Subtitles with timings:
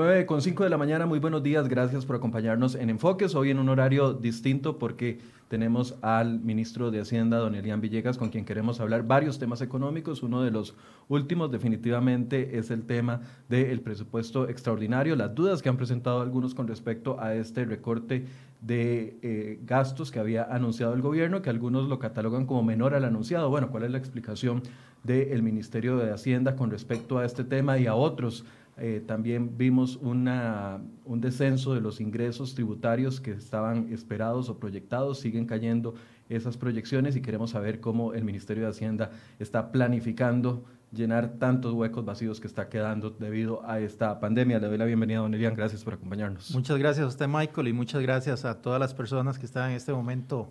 [0.00, 3.50] 9 con 5 de la mañana, muy buenos días, gracias por acompañarnos en Enfoques, hoy
[3.50, 5.18] en un horario distinto porque
[5.48, 10.22] tenemos al ministro de Hacienda, don Elian Villegas, con quien queremos hablar varios temas económicos.
[10.22, 10.74] Uno de los
[11.08, 16.66] últimos definitivamente es el tema del presupuesto extraordinario, las dudas que han presentado algunos con
[16.66, 18.24] respecto a este recorte
[18.62, 23.04] de eh, gastos que había anunciado el gobierno, que algunos lo catalogan como menor al
[23.04, 23.50] anunciado.
[23.50, 24.62] Bueno, ¿cuál es la explicación
[25.02, 28.44] del Ministerio de Hacienda con respecto a este tema y a otros
[28.80, 35.20] eh, también vimos una, un descenso de los ingresos tributarios que estaban esperados o proyectados,
[35.20, 35.94] siguen cayendo
[36.28, 42.04] esas proyecciones y queremos saber cómo el Ministerio de Hacienda está planificando llenar tantos huecos
[42.04, 44.58] vacíos que está quedando debido a esta pandemia.
[44.58, 46.52] Le doy la bienvenida don Elian, gracias por acompañarnos.
[46.54, 49.76] Muchas gracias a usted, Michael, y muchas gracias a todas las personas que están en
[49.76, 50.50] este momento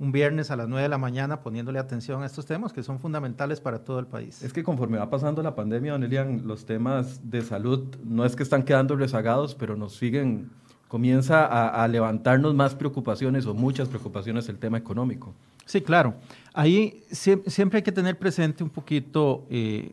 [0.00, 3.00] un viernes a las 9 de la mañana poniéndole atención a estos temas que son
[3.00, 4.42] fundamentales para todo el país.
[4.42, 8.36] Es que conforme va pasando la pandemia, don Elian, los temas de salud no es
[8.36, 10.50] que están quedando rezagados, pero nos siguen,
[10.86, 15.34] comienza a, levantarnos más preocupaciones o muchas preocupaciones el tema económico.
[15.64, 16.14] Sí, claro.
[16.54, 19.92] Ahí siempre hay que tener presente un poquito eh,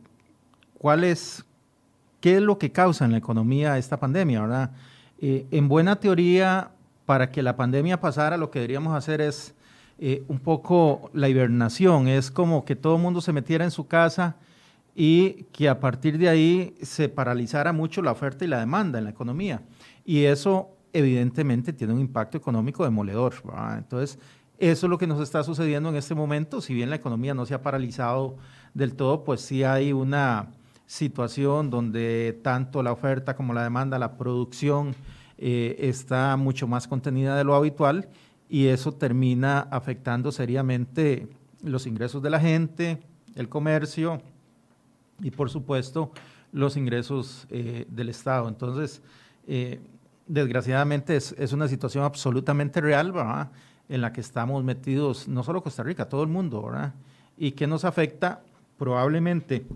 [0.78, 1.44] cuál es,
[2.20, 4.70] qué es lo que causa en la economía esta pandemia, ¿verdad?
[5.18, 6.70] Eh, en buena teoría,
[7.06, 9.54] para que la pandemia pasara, lo que deberíamos hacer es
[9.98, 13.86] eh, un poco la hibernación, es como que todo el mundo se metiera en su
[13.86, 14.36] casa
[14.94, 19.04] y que a partir de ahí se paralizara mucho la oferta y la demanda en
[19.04, 19.62] la economía.
[20.04, 23.34] Y eso evidentemente tiene un impacto económico demoledor.
[23.76, 24.18] Entonces,
[24.58, 26.60] eso es lo que nos está sucediendo en este momento.
[26.60, 28.36] Si bien la economía no se ha paralizado
[28.72, 30.52] del todo, pues sí hay una
[30.86, 34.94] situación donde tanto la oferta como la demanda, la producción
[35.36, 38.08] eh, está mucho más contenida de lo habitual
[38.48, 41.28] y eso termina afectando seriamente
[41.62, 43.02] los ingresos de la gente,
[43.34, 44.20] el comercio
[45.20, 46.12] y por supuesto
[46.52, 48.48] los ingresos eh, del Estado.
[48.48, 49.02] Entonces,
[49.46, 49.80] eh,
[50.26, 53.50] desgraciadamente es, una situación absolutamente real, ¿verdad?
[53.88, 56.94] En la que estamos metidos, no solo Costa Rica, todo el mundo, ¿verdad?
[57.36, 58.42] Y que nos afecta
[58.78, 59.66] probablemente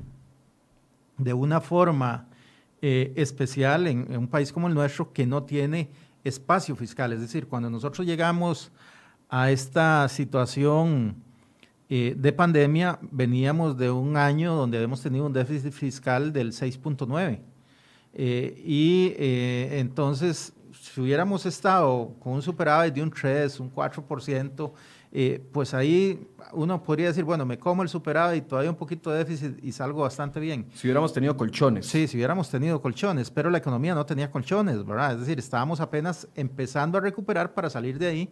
[1.19, 2.27] de una forma
[2.83, 5.91] eh, especial en, un país como el nuestro que no tiene
[6.25, 7.13] espacio fiscal.
[7.13, 8.71] Es decir, cuando nosotros llegamos
[9.29, 11.17] a esta situación
[11.89, 17.41] eh, de pandemia, veníamos de un año donde habíamos tenido un déficit fiscal del 6.9.
[18.13, 24.73] Eh, y eh, entonces, si hubiéramos estado con un superávit de un 3, un 4%,
[25.13, 29.11] eh, pues ahí uno podría decir, bueno, me como el superávit y todavía un poquito
[29.11, 30.67] de déficit y salgo bastante bien.
[30.75, 31.87] Si hubiéramos tenido colchones.
[31.87, 35.15] Sí, si hubiéramos tenido colchones, pero la economía no tenía colchones, ¿verdad?
[35.15, 38.31] Es decir, estábamos apenas empezando a recuperar para salir de ahí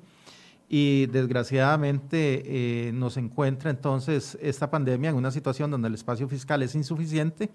[0.68, 2.42] y desgraciadamente
[2.88, 7.50] eh, nos encuentra entonces esta pandemia en una situación donde el espacio fiscal es insuficiente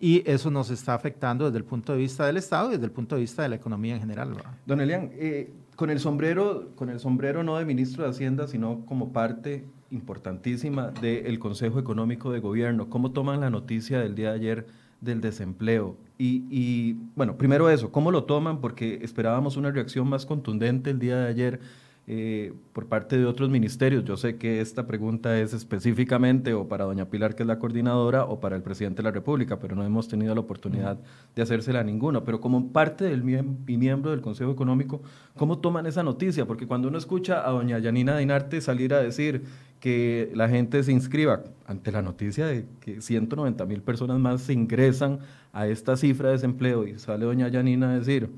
[0.00, 2.92] y eso nos está afectando desde el punto de vista del Estado y desde el
[2.92, 4.34] punto de vista de la economía en general.
[4.34, 4.50] ¿verdad?
[4.64, 8.86] Don Elian, eh, con el sombrero, con el sombrero no de ministro de Hacienda, sino
[8.86, 12.88] como parte importantísima del Consejo Económico de Gobierno.
[12.88, 14.66] ¿Cómo toman la noticia del día de ayer
[15.00, 15.96] del desempleo?
[16.18, 18.60] Y, y, bueno, primero eso, ¿cómo lo toman?
[18.60, 21.60] Porque esperábamos una reacción más contundente el día de ayer
[22.08, 24.04] eh, por parte de otros ministerios.
[24.04, 28.24] Yo sé que esta pregunta es específicamente o para doña Pilar, que es la coordinadora,
[28.24, 30.98] o para el presidente de la República, pero no hemos tenido la oportunidad
[31.36, 32.24] de hacérsela a ninguno.
[32.24, 33.20] Pero como parte del
[33.68, 35.00] y miembro del Consejo Económico,
[35.36, 36.44] ¿cómo toman esa noticia?
[36.44, 39.44] Porque cuando uno escucha a doña Yanina Dinarte salir a decir
[39.78, 44.52] que la gente se inscriba ante la noticia de que 190 mil personas más se
[44.52, 45.20] ingresan
[45.52, 48.28] a esta cifra de desempleo y sale doña Yanina a decir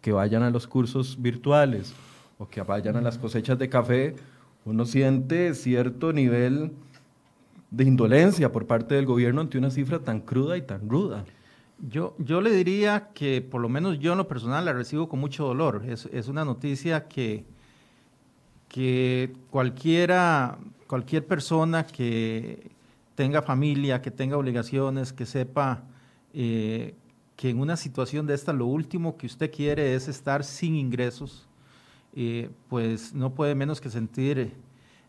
[0.00, 1.94] que vayan a los cursos virtuales
[2.40, 4.16] o que vayan a las cosechas de café,
[4.64, 6.72] uno siente cierto nivel
[7.70, 11.26] de indolencia por parte del gobierno ante una cifra tan cruda y tan ruda.
[11.86, 15.20] Yo, yo le diría que por lo menos yo en lo personal la recibo con
[15.20, 15.82] mucho dolor.
[15.86, 17.44] Es, es una noticia que,
[18.68, 22.70] que cualquiera, cualquier persona que
[23.14, 25.82] tenga familia, que tenga obligaciones, que sepa
[26.32, 26.94] eh,
[27.36, 31.49] que en una situación de esta lo último que usted quiere es estar sin ingresos,
[32.68, 34.52] pues no puede menos que sentir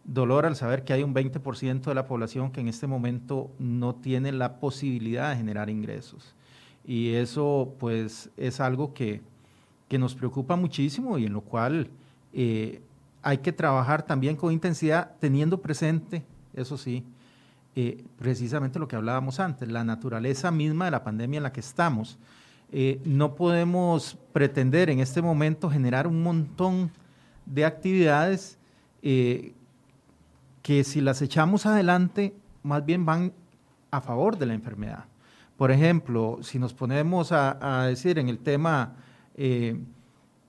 [0.04, 3.96] dolor al saber que hay un 20% de la población que en este momento no
[3.96, 6.36] tiene la posibilidad de generar ingresos.
[6.86, 9.22] Y eso pues es algo que,
[9.92, 11.90] nos preocupa muchísimo y en lo cual
[12.32, 12.82] eh,
[13.22, 16.24] hay que trabajar también con intensidad teniendo presente,
[16.54, 17.04] eso sí,
[17.76, 21.60] eh, precisamente lo que hablábamos antes, la naturaleza misma de la pandemia en la que
[21.60, 22.18] estamos
[22.72, 26.92] eh, no podemos pretender en este momento generar un montón
[27.46, 28.58] de actividades
[29.02, 29.54] eh,
[30.62, 32.34] que si las echamos adelante,
[32.64, 33.34] más bien van
[33.90, 35.06] a favor de la enfermedad.
[35.58, 38.96] Por ejemplo, si nos ponemos a, decir en el tema
[39.36, 39.78] eh,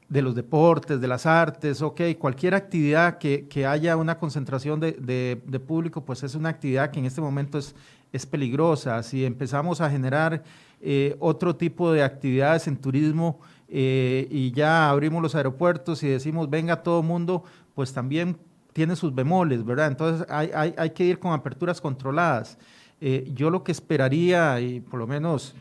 [0.09, 6.05] de los deportes, de las artes, ok, cualquier actividad que, haya una concentración de, público,
[6.05, 7.75] pues es una actividad que en este momento es,
[8.13, 9.03] es peligrosa.
[9.03, 10.43] Si empezamos a generar
[10.81, 16.51] eh, otro tipo de actividades en turismo eh, y ya abrimos los aeropuertos y decimos
[16.51, 17.45] venga todo mundo,
[17.75, 18.37] pues también
[18.73, 19.89] tiene sus bemoles, ¿verdad?
[19.89, 22.59] Entonces hay, hay, que ir con aperturas controladas.
[23.01, 25.55] Eh, yo lo que esperaría, y por lo menos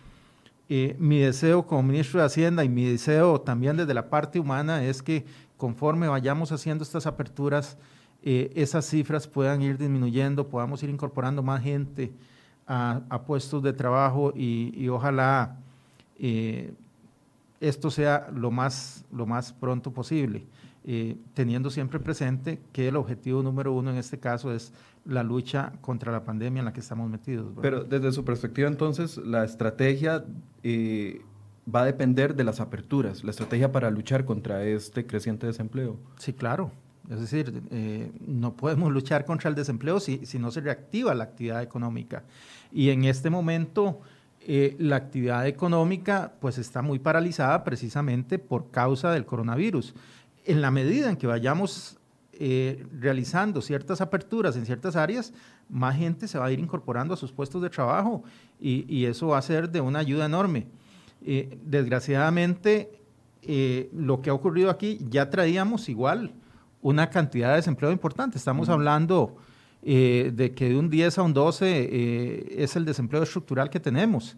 [1.00, 5.04] mi deseo como ministro de Hacienda y mi deseo también desde la parte humana es
[5.04, 5.26] que
[5.58, 7.78] conforme vayamos haciendo estas aperturas,
[8.24, 12.14] esas cifras puedan ir disminuyendo, podamos ir incorporando más gente
[12.72, 15.58] a, puestos de trabajo y, ojalá
[16.18, 16.74] eh,
[17.60, 20.46] esto sea lo más, lo más pronto posible,
[20.86, 24.74] eh, teniendo siempre presente que el objetivo número uno en este caso es
[25.06, 27.52] la lucha contra la pandemia en la que estamos metidos.
[27.62, 30.24] Pero desde su perspectiva entonces, la estrategia
[30.64, 31.22] eh,
[31.74, 35.98] va a depender de las aperturas, la estrategia para luchar contra este creciente desempleo.
[36.18, 36.72] Sí, claro.
[37.10, 37.64] Es decir,
[38.26, 42.24] no podemos luchar contra el desempleo si, si, no se reactiva la actividad económica.
[42.72, 44.02] Y en este momento
[44.44, 49.94] eh, la actividad económica pues está muy paralizada precisamente por causa del coronavirus.
[50.46, 52.00] En la medida en que vayamos
[52.34, 55.32] eh, realizando ciertas aperturas en ciertas áreas,
[55.70, 58.24] más gente se va a ir incorporando a sus puestos de trabajo
[58.60, 60.66] y, eso va a ser de una ayuda enorme.
[61.24, 63.00] Eh, desgraciadamente,
[63.94, 66.34] lo que ha ocurrido aquí, ya traíamos igual
[66.82, 68.38] una cantidad de desempleo importante.
[68.38, 69.36] Estamos hablando
[69.84, 73.80] eh, de que de un 10 a un 12 eh, es el desempleo estructural que
[73.80, 74.36] tenemos.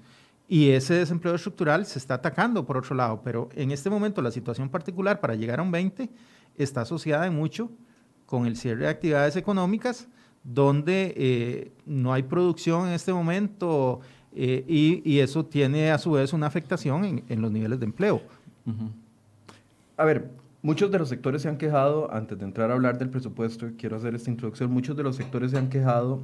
[0.48, 4.32] Y ese desempleo estructural se está atacando por otro lado, pero en este momento la
[4.32, 6.10] situación particular para llegar a un 20
[6.58, 7.72] está asociada en mucho
[8.26, 10.08] con el cierre de actividades económicas,
[10.44, 14.02] donde eh, no hay producción en este momento
[14.36, 18.24] y, eso tiene a su vez una afectación en, los niveles de empleo.
[19.96, 20.32] A ver,
[20.66, 23.98] Muchos de los sectores se han quejado, antes de entrar a hablar del presupuesto, quiero
[23.98, 26.22] hacer esta introducción, muchos de los sectores se han quejado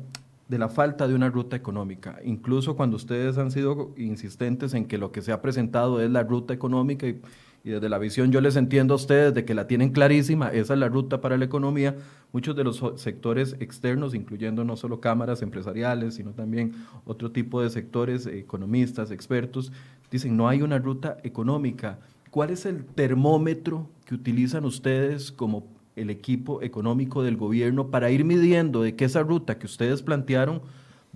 [0.47, 2.19] de la falta de una ruta económica.
[2.23, 6.23] Incluso cuando ustedes han sido insistentes en que lo que se ha presentado es la
[6.23, 7.19] ruta económica y,
[7.65, 10.79] desde la visión yo les entiendo a ustedes de que la tienen clarísima, esa es
[10.79, 11.97] la ruta para la economía,
[12.31, 17.69] muchos de los sectores externos, incluyendo no solo cámaras empresariales, sino también otro tipo de
[17.69, 19.73] sectores, economistas, expertos,
[20.09, 21.99] dicen no hay una ruta económica.
[22.31, 28.23] ¿Cuál es el termómetro que utilizan ustedes como el equipo económico del gobierno para ir
[28.23, 30.61] midiendo de que esa ruta que ustedes plantearon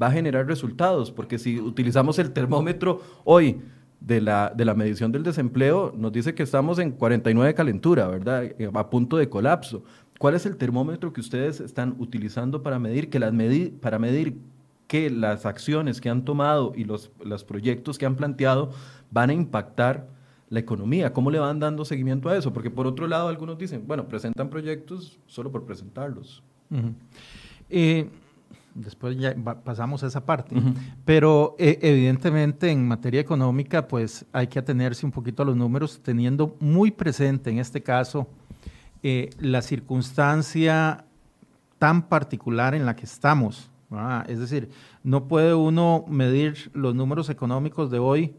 [0.02, 1.12] va a generar resultados?
[1.12, 3.62] Porque si utilizamos el termómetro hoy
[4.00, 8.44] de la, de la medición del desempleo, nos dice que estamos en 49 calentura, ¿verdad?
[8.44, 9.84] Eh, a punto de colapso.
[10.18, 13.34] ¿Cuál es el termómetro que ustedes están utilizando para medir que las
[13.82, 14.38] para medir
[14.88, 18.72] que las acciones que han tomado y los, los proyectos que han planteado
[19.12, 20.08] van a impactar
[20.54, 22.54] la economía, ¿cómo le van dando seguimiento a eso?
[22.54, 26.44] Porque por otro lado algunos dicen, bueno, presentan proyectos solo por presentarlos.
[27.72, 28.08] Eh,
[28.76, 29.34] después ya
[29.64, 30.56] pasamos a esa parte,
[31.06, 36.00] pero eh, evidentemente en materia económica pues hay que atenerse un poquito a los números,
[36.04, 38.28] teniendo muy presente en este caso
[39.02, 41.04] eh, la circunstancia
[41.80, 43.72] tan particular en la que estamos.
[44.28, 44.70] Es decir,
[45.04, 48.36] no puede uno medir los números económicos de hoy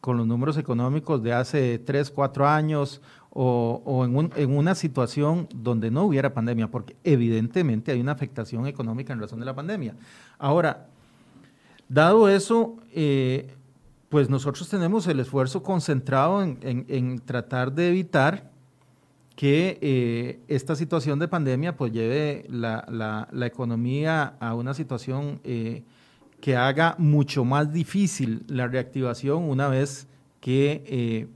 [0.00, 3.00] con los números económicos de hace tres, cuatro años
[3.30, 4.04] o,
[4.36, 9.38] en, una situación donde no hubiera pandemia, porque evidentemente hay una afectación económica en razón
[9.38, 9.94] de la pandemia.
[10.38, 10.88] Ahora,
[11.88, 13.54] dado eso, eh,
[14.08, 18.50] pues nosotros tenemos el esfuerzo concentrado en, tratar de evitar
[19.36, 25.84] que eh, esta situación de pandemia pues lleve la, economía a una situación eh,
[26.40, 30.06] que haga mucho más difícil la reactivación una vez
[30.40, 31.26] que eh,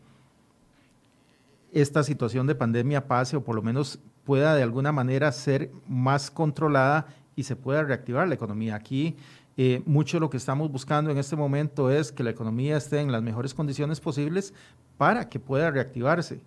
[1.72, 6.30] esta situación de pandemia pase o por lo menos pueda de alguna manera ser más
[6.30, 8.76] controlada y se pueda reactivar la economía.
[8.76, 9.16] Aquí
[9.56, 13.10] eh, mucho lo que estamos buscando en este momento es que la economía esté en
[13.10, 14.54] las mejores condiciones posibles
[14.96, 16.40] para que pueda reactivarse.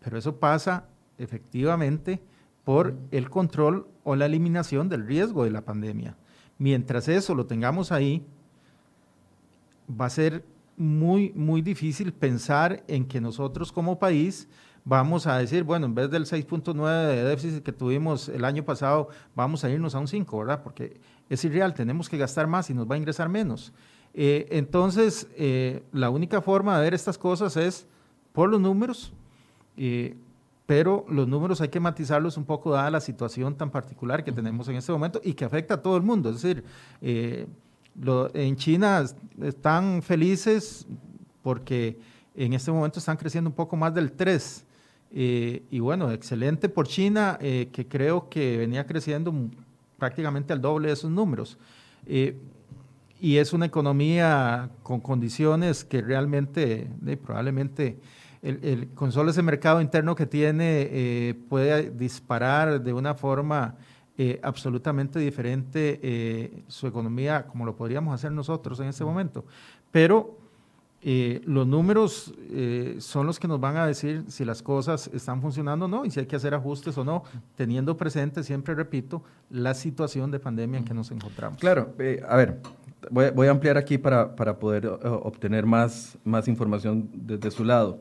[0.00, 0.84] Pero eso pasa
[1.18, 2.20] efectivamente
[2.64, 6.16] por el control o la eliminación del riesgo de la pandemia.
[6.58, 8.24] Mientras eso lo tengamos ahí,
[9.88, 10.44] va a ser
[10.76, 14.48] muy, muy difícil pensar en que nosotros como país
[14.86, 19.08] vamos a decir, bueno, en vez del 6.9 de déficit que tuvimos el año pasado,
[19.34, 20.62] vamos a irnos a un 5, ¿verdad?
[20.62, 23.72] Porque es irreal, tenemos que gastar más y nos va a ingresar menos.
[24.14, 27.86] Eh, entonces, eh, la única forma de ver estas cosas es
[28.32, 29.12] por los números.
[29.76, 30.16] Eh,
[30.66, 34.68] pero los números hay que matizarlos un poco dada la situación tan particular que tenemos
[34.68, 36.30] en este momento y que afecta a todo el mundo.
[36.30, 36.64] Es decir,
[37.00, 37.46] eh,
[38.34, 39.04] en China
[39.42, 40.86] están felices
[41.42, 41.98] porque
[42.34, 44.64] en este momento están creciendo un poco más del 3.
[45.12, 49.32] Eh, y bueno, excelente por China, eh, que creo que venía creciendo
[49.98, 51.56] prácticamente al doble de esos números.
[52.06, 52.36] Eh,
[53.18, 56.90] y es una economía con condiciones que realmente,
[57.24, 57.98] probablemente,
[58.42, 63.74] el, con solo ese mercado interno que tiene, puede disparar de una forma
[64.42, 69.44] absolutamente diferente su economía, como lo podríamos hacer nosotros en este momento.
[69.90, 70.36] Pero
[71.08, 75.40] eh, los números eh, son los que nos van a decir si las cosas están
[75.40, 77.22] funcionando o no y si hay que hacer ajustes o no,
[77.54, 81.60] teniendo presente, siempre repito, la situación de pandemia en que nos encontramos.
[81.60, 82.60] Claro, eh, a ver,
[83.10, 88.00] voy, a ampliar aquí para, para poder obtener más, más información desde su lado.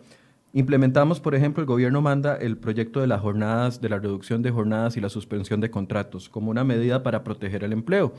[0.55, 4.49] Implementamos, por ejemplo, el gobierno manda el proyecto de las jornadas, de la reducción de
[4.49, 8.13] jornadas y la suspensión de contratos como una medida para proteger el empleo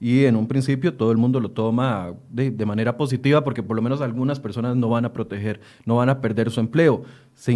[0.00, 3.82] y en un principio todo el mundo lo toma de, manera positiva porque por lo
[3.82, 7.02] menos algunas personas no van a proteger, no van a perder su empleo.
[7.34, 7.52] Se,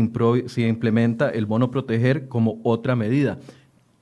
[0.47, 3.39] se implementa el bono proteger como otra medida.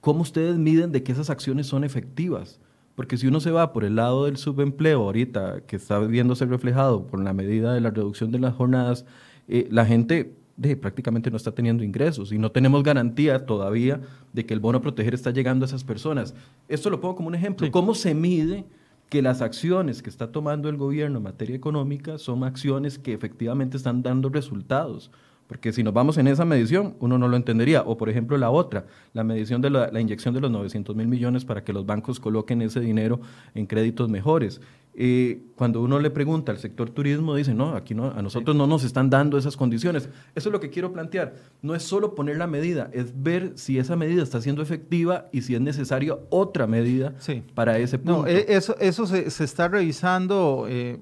[0.01, 2.59] ¿Cómo ustedes miden de que esas acciones son efectivas?
[2.97, 7.07] Porque si uno se va por el lado del subempleo ahorita, que está viéndose reflejado
[7.07, 9.07] por la medida de la reducción de las jornadas,
[9.49, 14.01] eh, la gente de, prácticamente no está teniendo ingresos y no tenemos garantía todavía
[14.33, 16.35] de que el bono proteger está llegando a esas personas.
[16.69, 17.71] Esto lo pongo como un ejemplo.
[17.71, 18.65] ¿Cómo se mide
[19.09, 23.77] que las acciones que está tomando el gobierno en materia económica son acciones que efectivamente
[23.77, 25.11] están dando resultados?
[25.53, 27.83] Porque si nos vamos en esa medición, uno no lo entendería.
[27.83, 31.45] O, por ejemplo, la otra, la medición de la, inyección de los 900 mil millones
[31.45, 33.21] para que los bancos coloquen ese dinero
[33.55, 34.63] en créditos mejores.
[34.95, 38.67] Eh, cuando uno le pregunta al sector turismo, dice, no, aquí no, a nosotros no
[38.67, 40.09] nos están dando esas condiciones.
[40.35, 41.35] Eso es lo que quiero plantear.
[41.63, 45.43] No es solo poner la medida, es ver si esa medida está siendo efectiva y
[45.43, 47.15] si es necesaria otra medida
[47.55, 48.23] para ese punto.
[48.23, 50.99] No, e, eso, eso se, está revisando eh,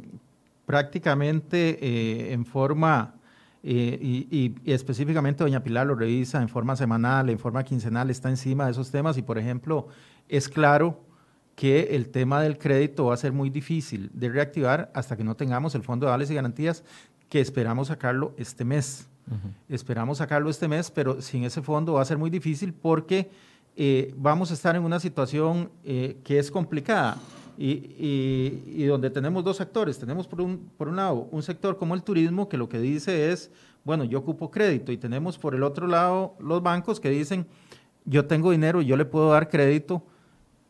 [0.67, 3.15] prácticamente eh, en forma
[3.63, 8.71] y, específicamente doña Pilar lo revisa en forma semanal, en forma quincenal, está encima de
[8.71, 9.89] esos temas y, por ejemplo,
[10.29, 11.10] es claro
[11.61, 15.37] que el tema del crédito va a ser muy difícil de reactivar hasta que no
[15.37, 16.83] tengamos el fondo de vales y garantías
[17.29, 19.07] que esperamos sacarlo este mes.
[19.69, 23.31] Esperamos sacarlo este mes, pero sin ese fondo va a ser muy difícil porque
[23.77, 27.19] eh, vamos a estar en una situación eh, que es complicada.
[27.59, 29.99] Y, donde tenemos dos actores.
[29.99, 33.33] Tenemos por un, por un lado un sector como el turismo que lo que dice
[33.33, 33.51] es,
[33.85, 37.47] bueno, yo ocupo crédito y tenemos por el otro lado los bancos que dicen,
[38.07, 40.03] yo tengo dinero y yo le puedo dar crédito.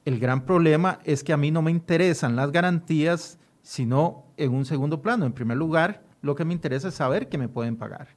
[0.04, 4.64] El gran problema es que a mí no me interesan las garantías, sino en un
[4.64, 5.26] segundo plano.
[5.26, 8.08] En primer lugar, lo que me interesa es saber que me pueden pagar.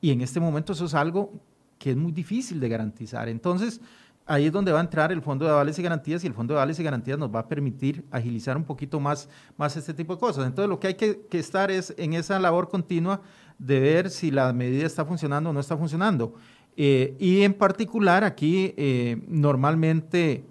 [0.00, 1.32] Y en este momento eso es algo
[1.78, 3.28] que es muy difícil de garantizar.
[3.28, 3.80] Entonces,
[4.26, 6.54] ahí es donde va a entrar el Fondo de Avales y Garantías y el Fondo
[6.54, 10.14] de Avales y Garantías nos va a permitir agilizar un poquito más, más este tipo
[10.14, 10.46] de cosas.
[10.46, 13.22] Entonces lo que hay que, estar es en esa labor continua
[13.58, 16.34] de ver si la medida está funcionando o no está funcionando.
[16.76, 20.44] Eh, y en particular aquí eh, normalmente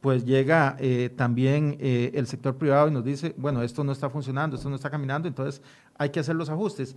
[0.00, 4.56] pues llega eh, también el sector privado y nos dice, bueno, esto no está funcionando,
[4.56, 5.60] esto no está caminando, entonces
[5.98, 6.96] hay que hacer los ajustes.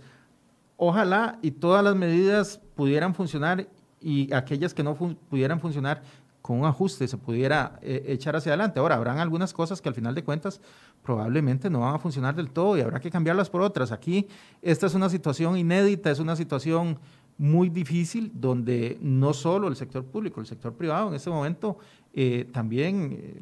[0.76, 3.68] Ojalá y todas las medidas pudieran funcionar
[4.00, 6.02] y aquellas que no pudieran funcionar
[6.44, 8.78] con un ajuste se pudiera eh, echar hacia adelante.
[8.78, 10.60] Ahora, habrán algunas cosas que al final de cuentas
[11.02, 13.92] probablemente no van a funcionar del todo y habrá que cambiarlas por otras.
[13.92, 14.28] Aquí
[14.60, 16.98] esta es una situación inédita, es una situación
[17.38, 21.78] muy difícil donde no solo el sector público, el sector privado en este momento
[22.14, 23.40] eh, también eh,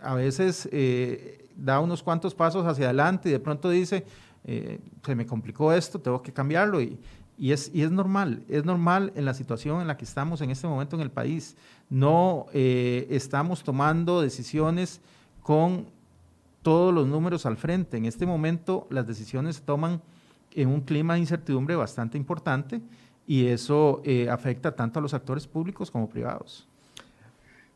[0.00, 0.68] a veces
[1.56, 4.04] da unos cuantos pasos hacia adelante y de pronto dice,
[4.44, 6.98] se me complicó esto, tengo que cambiarlo y,
[7.38, 10.50] y es, y es normal, es normal en la situación en la que estamos en
[10.50, 11.56] este momento en el país.
[11.88, 15.00] No eh, estamos tomando decisiones
[15.42, 15.86] con
[16.62, 17.96] todos los números al frente.
[17.96, 20.02] En este momento las decisiones se toman
[20.52, 22.82] en un clima de incertidumbre bastante importante
[23.24, 26.67] y eso eh, afecta tanto a los actores públicos como privados.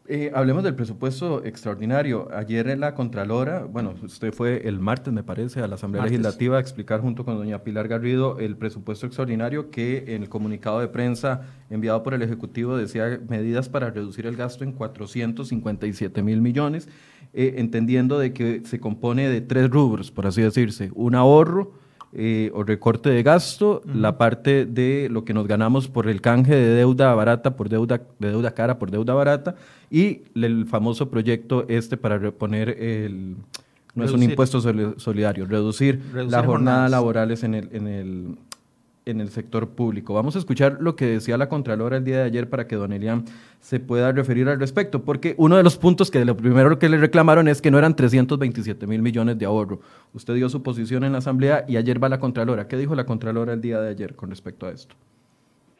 [0.08, 2.28] Eh, hablemos del presupuesto extraordinario.
[2.34, 6.56] Ayer en la Contralora, bueno, usted fue el martes, me parece, a la Asamblea Legislativa
[6.56, 10.88] a explicar junto con doña Pilar Garrido el presupuesto extraordinario que en el comunicado de
[10.88, 16.88] prensa enviado por el Ejecutivo decía medidas para reducir el gasto en 457 mil millones,
[17.32, 21.74] eh, entendiendo de que se compone de tres rubros, por así decirse, un ahorro,
[22.14, 26.54] eh, o recorte de gasto, la parte de lo que nos ganamos por el canje
[26.54, 29.54] de deuda barata por deuda, de deuda cara por deuda barata,
[29.90, 33.36] y el famoso proyecto este para reponer el...
[33.94, 34.60] No es un impuesto
[34.98, 36.90] solidario, reducir, las jornadas.
[36.90, 38.36] laborales en el, en el
[39.04, 40.14] en el sector público.
[40.14, 42.92] Vamos a escuchar lo que decía la Contralora el día de ayer para que don
[42.92, 43.24] Elian
[43.60, 46.98] se pueda referir al respecto, porque uno de los puntos que lo primero que le
[46.98, 49.80] reclamaron es que no eran 327 mil millones de ahorro.
[50.12, 52.68] Usted dio su posición en la Asamblea y ayer va la Contralora.
[52.68, 54.94] ¿Qué dijo la Contralora el día de ayer con respecto a esto?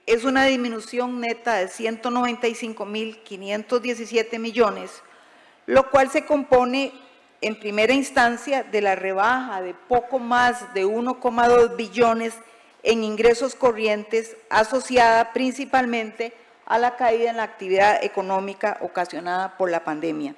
[0.07, 5.02] Es una disminución neta de 195 mil 517 millones,
[5.67, 6.93] lo cual se compone
[7.41, 12.35] en primera instancia de la rebaja de poco más de 1,2 billones
[12.82, 16.32] en ingresos corrientes asociada principalmente
[16.66, 20.34] a la caída en la actividad económica ocasionada por la pandemia.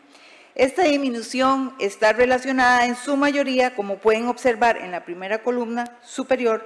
[0.54, 6.64] Esta disminución está relacionada en su mayoría, como pueden observar en la primera columna superior,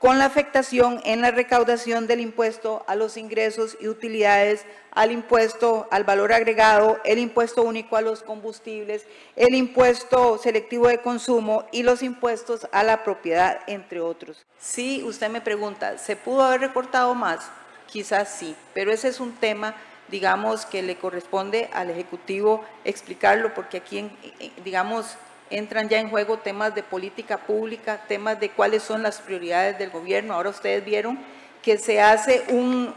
[0.00, 5.88] con la afectación en la recaudación del impuesto a los ingresos y utilidades, al impuesto
[5.90, 9.04] al valor agregado, el impuesto único a los combustibles,
[9.36, 14.42] el impuesto selectivo de consumo y los impuestos a la propiedad, entre otros.
[14.58, 17.50] Si usted me pregunta, ¿se pudo haber recortado más?
[17.86, 19.74] Quizás sí, pero ese es un tema
[20.10, 24.10] digamos que le corresponde al Ejecutivo explicarlo, porque aquí,
[24.64, 25.16] digamos,
[25.50, 29.90] entran ya en juego temas de política pública, temas de cuáles son las prioridades del
[29.90, 30.34] gobierno.
[30.34, 31.18] Ahora ustedes vieron
[31.62, 32.94] que se hace un,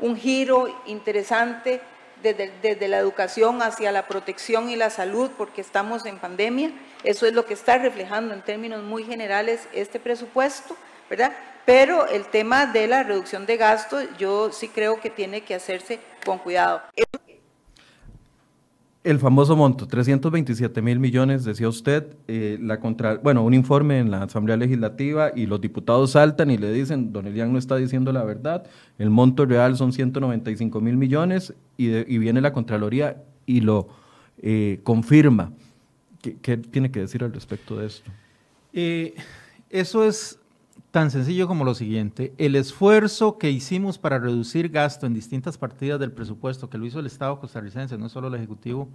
[0.00, 1.80] un, giro interesante
[2.22, 6.70] desde, desde, la educación hacia la protección y la salud, porque estamos en pandemia.
[7.02, 10.76] Eso es lo que está reflejando en términos muy generales este presupuesto,
[11.10, 11.32] ¿verdad?
[11.64, 15.98] Pero el tema de la reducción de gastos, yo sí creo que tiene que hacerse
[16.24, 16.82] con cuidado.
[19.04, 24.10] El famoso monto, 327 mil millones, decía usted, eh, la contra, bueno, un informe en
[24.10, 28.12] la Asamblea Legislativa y los diputados saltan y le dicen, don Elian no está diciendo
[28.12, 28.64] la verdad,
[28.98, 33.88] el monto real son 195 mil millones y, viene la Contraloría y lo
[34.38, 35.52] eh, confirma.
[36.22, 38.10] ¿Qué, tiene que decir al respecto de esto?
[38.72, 39.14] Eh,
[39.68, 40.38] eso es
[40.94, 42.32] tan sencillo como lo siguiente.
[42.38, 47.00] El esfuerzo que hicimos para reducir gasto en distintas partidas del presupuesto, que lo hizo
[47.00, 48.88] el Estado costarricense, no solo el Ejecutivo,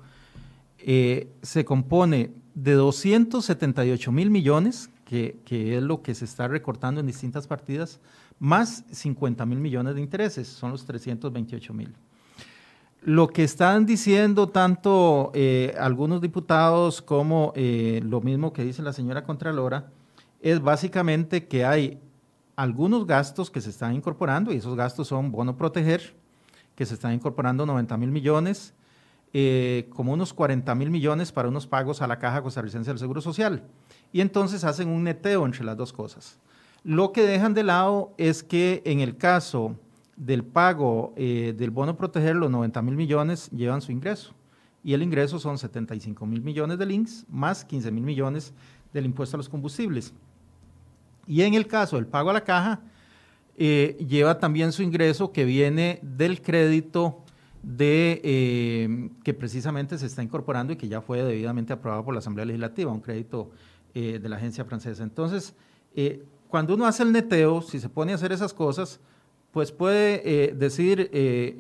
[0.77, 7.07] eh, se compone de 278 mil millones, que, es lo que se está recortando en
[7.07, 7.99] distintas partidas,
[8.39, 11.93] más 50 mil millones de intereses, son los 328 mil.
[13.01, 18.93] Lo que están diciendo tanto eh, algunos diputados como eh, lo mismo que dice la
[18.93, 19.91] señora Contralora,
[20.41, 21.99] es básicamente que hay
[22.55, 26.13] algunos gastos que se están incorporando y esos gastos son bono proteger,
[26.75, 28.73] que se están incorporando 90 mil millones,
[29.31, 33.21] eh, como unos 40 mil millones para unos pagos a la Caja Costarricense del Seguro
[33.21, 33.63] Social.
[34.11, 36.39] Y entonces hacen un neteo entre las dos cosas.
[36.83, 39.75] Lo que dejan de lado es que en el caso
[40.15, 44.33] del pago eh, del bono proteger, los 90 mil millones llevan su ingreso.
[44.83, 48.53] Y el ingreso son 75 mil millones de links más 15 mil millones
[48.93, 50.13] del impuesto a los combustibles.
[51.29, 52.81] Y en el caso del pago a la caja,
[53.55, 57.23] eh, lleva también su ingreso que viene del crédito
[57.61, 62.17] de, eh, que precisamente se está incorporando y que ya fue debidamente aprobado por la
[62.17, 63.51] Asamblea Legislativa, un crédito
[63.93, 65.03] eh, de la agencia francesa.
[65.03, 65.53] Entonces,
[66.47, 68.99] cuando uno hace el neteo, si se pone a hacer esas cosas,
[69.51, 71.11] pues puede decir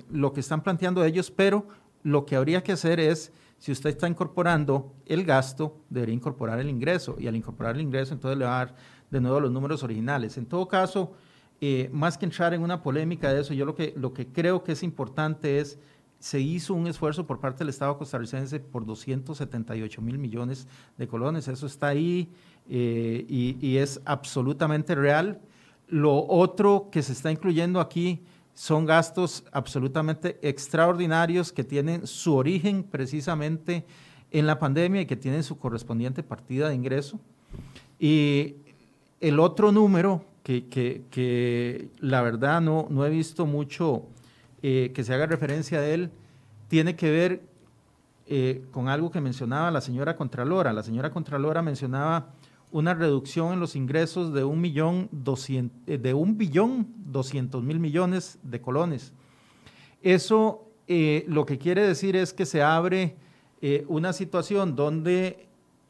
[0.09, 1.67] lo que están planteando ellos, pero
[2.01, 6.69] lo que habría que hacer es, si usted está incorporando el gasto, debería incorporar el
[6.69, 8.75] ingreso, y al incorporar el ingreso, entonces le va a dar
[9.11, 10.37] de nuevo los números originales.
[10.37, 11.13] En todo caso,
[11.61, 14.63] eh, más que entrar en una polémica de eso, yo lo que, lo que creo
[14.63, 15.77] que es importante es,
[16.19, 20.67] se hizo un esfuerzo por parte del Estado costarricense por 278 mil millones
[20.97, 22.29] de colones, eso está ahí
[22.69, 25.41] eh, y, y es absolutamente real.
[25.87, 32.83] Lo otro que se está incluyendo aquí son gastos absolutamente extraordinarios que tienen su origen
[32.83, 33.85] precisamente
[34.31, 37.19] en la pandemia y que tienen su correspondiente partida de ingreso.
[37.97, 38.57] Y
[39.19, 44.03] el otro número que, la verdad no, no, he visto mucho
[44.63, 46.11] eh, que se haga referencia a él,
[46.67, 47.41] tiene que ver
[48.27, 50.73] eh, con algo que mencionaba la señora Contralora.
[50.73, 52.33] La señora Contralora mencionaba
[52.71, 55.09] una reducción en los ingresos de un, millón
[55.85, 59.13] eh, de un billón doscientos mil millones de colones.
[60.01, 60.65] Eso
[61.27, 63.15] lo que quiere decir es que se abre
[63.87, 65.48] una situación donde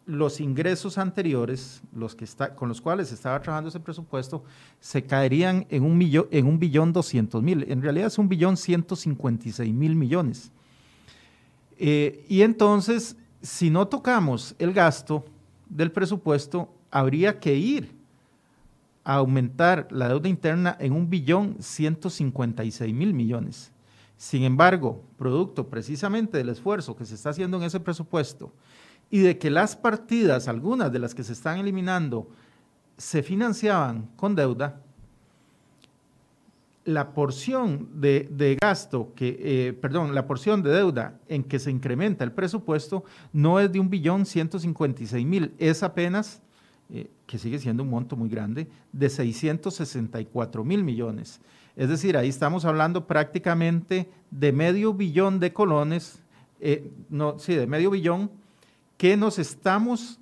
[0.09, 4.43] los ingresos anteriores, los que está, con los cuales estaba trabajando ese presupuesto,
[4.79, 7.63] se caerían en un, millón, en un billón doscientos mil.
[7.69, 10.51] En realidad es un billón ciento cincuenta y seis mil millones.
[11.77, 15.25] Eh, y entonces, si no tocamos el gasto
[15.69, 17.93] del presupuesto, habría que ir
[19.03, 23.71] a aumentar la deuda interna en un billón ciento cincuenta y seis mil millones.
[24.17, 28.51] Sin embargo, producto precisamente del esfuerzo que se está haciendo en ese presupuesto,
[29.11, 32.29] y de que las partidas, algunas de las que se están eliminando,
[32.97, 34.81] se financiaban con deuda,
[36.85, 42.23] la porción de, gasto, que, eh, perdón, la porción de deuda en que se incrementa
[42.23, 46.41] el presupuesto no es de un billón 156 mil, es apenas,
[46.89, 51.41] eh, que sigue siendo un monto muy grande, de 664 mil millones.
[51.75, 56.23] Es decir, ahí estamos hablando prácticamente de medio billón de colones,
[56.59, 58.31] eh, no, sí, de medio billón,
[58.99, 60.19] que nos estamos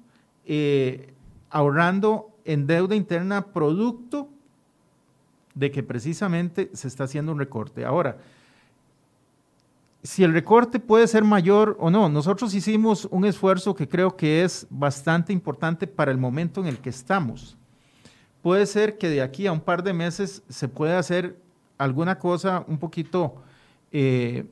[1.50, 4.30] ahorrando en deuda interna producto
[5.56, 7.84] de que precisamente se está haciendo un recorte.
[7.84, 8.20] Ahora,
[10.04, 14.44] si el recorte puede ser mayor o no, nosotros hicimos un esfuerzo que creo que
[14.44, 17.58] es bastante importante para el momento en el que estamos.
[18.44, 21.36] Puede ser que de aquí a un par de meses se pueda hacer
[21.80, 23.42] alguna cosa un poquito,
[23.92, 24.46] eh,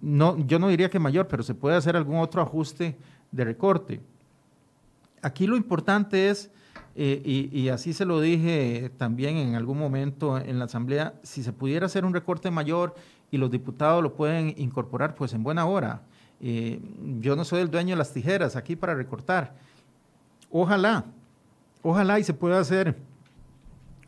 [0.00, 2.96] yo no diría que mayor, pero se puede hacer algún otro ajuste
[3.30, 4.00] de recorte.
[5.22, 6.50] Aquí lo importante es
[7.00, 11.52] eh, y, así se lo dije también en algún momento en la Asamblea, si se
[11.52, 12.96] pudiera hacer un recorte mayor
[13.30, 16.02] y los diputados lo pueden incorporar, pues en buena hora.
[16.40, 16.80] Eh,
[17.20, 19.54] yo no soy el dueño de las tijeras aquí para recortar.
[20.50, 21.04] Ojalá,
[21.82, 22.96] ojalá y se pueda hacer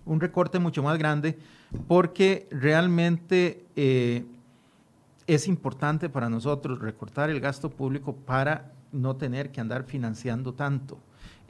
[0.05, 1.39] un recorte mucho más grande
[1.87, 4.25] porque realmente eh,
[5.29, 10.99] es importante para nosotros recortar el gasto público para no tener que andar financiando tanto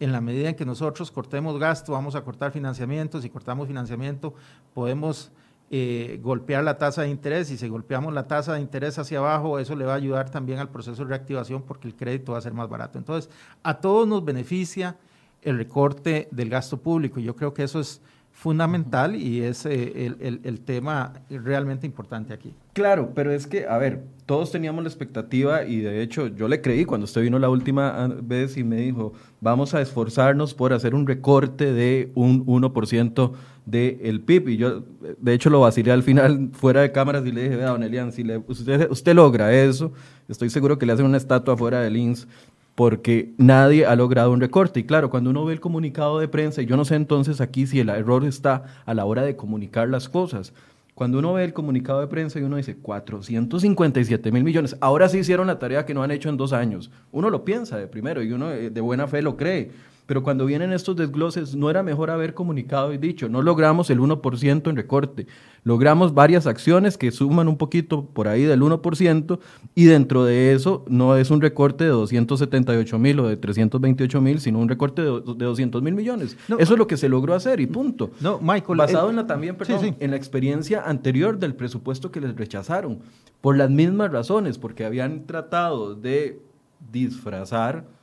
[0.00, 4.35] en la medida en que nosotros cortemos gasto, vamos a cortar financiamiento, si cortamos financiamiento,
[4.72, 5.31] podemos
[5.70, 9.59] eh, golpear la tasa de interés y si golpeamos la tasa de interés hacia abajo,
[9.59, 12.40] eso le va a ayudar también al proceso de reactivación porque el crédito va a
[12.40, 12.98] ser más barato.
[12.98, 13.31] Entonces,
[13.62, 14.96] a todos nos beneficia
[15.42, 17.20] el recorte del gasto público.
[17.20, 18.00] Yo creo que eso es
[18.40, 22.55] fundamental y es eh, el, tema realmente importante aquí.
[22.72, 26.62] Claro, pero es que, a ver, todos teníamos la expectativa y de hecho yo le
[26.62, 30.72] creí cuando usted vino la última ah, vez y me dijo, vamos a esforzarnos por
[30.72, 33.33] hacer un recorte de un 1%
[33.66, 34.48] del PIB.
[34.48, 34.85] Y yo,
[35.18, 38.11] de hecho, lo vacilé al final fuera de cámaras y le dije, vea, don Elian,
[38.11, 39.92] si le, usted, usted logra eso,
[40.29, 42.26] estoy seguro que le hacen una estatua fuera del INS
[42.75, 44.81] porque nadie ha logrado un recorte.
[44.81, 47.67] Y claro, cuando uno ve el comunicado de prensa, y yo no sé entonces aquí
[47.67, 50.53] si el error está a la hora de comunicar las cosas,
[50.95, 55.19] cuando uno ve el comunicado de prensa y uno dice 457 mil millones, ahora sí
[55.19, 56.91] hicieron la tarea que no han hecho en dos años.
[57.11, 59.71] Uno lo piensa de primero y uno eh, de buena fe lo cree.
[60.11, 64.01] Pero cuando vienen estos desgloses, no era mejor haber comunicado y dicho, no logramos el
[64.01, 65.29] 1% en recorte,
[65.62, 69.38] logramos varias acciones que suman un poquito por ahí del 1%
[69.77, 74.40] y dentro de eso no es un recorte de 278 mil o de 328 mil,
[74.40, 76.37] sino un recorte de, 200 mil millones.
[76.59, 78.11] eso es lo que se logró hacer y punto.
[78.20, 78.79] No, Michael.
[78.79, 82.99] Basado eh, en la también, perdón, en la experiencia anterior del presupuesto que les rechazaron,
[83.40, 86.42] por las mismas razones, porque habían tratado de
[86.90, 88.00] disfrazar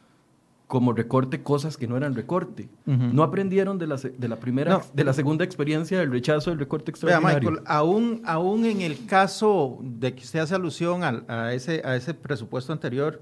[0.67, 2.69] como recorte cosas que no eran recorte.
[2.85, 6.91] No aprendieron de la, de la primera, de la segunda experiencia del rechazo del recorte
[6.91, 7.51] extraordinario.
[7.51, 12.13] Michael, aún, aún en el caso de que usted hace alusión a, ese, a ese
[12.13, 13.21] presupuesto anterior,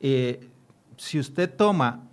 [0.00, 0.48] eh,
[0.96, 2.08] si usted toma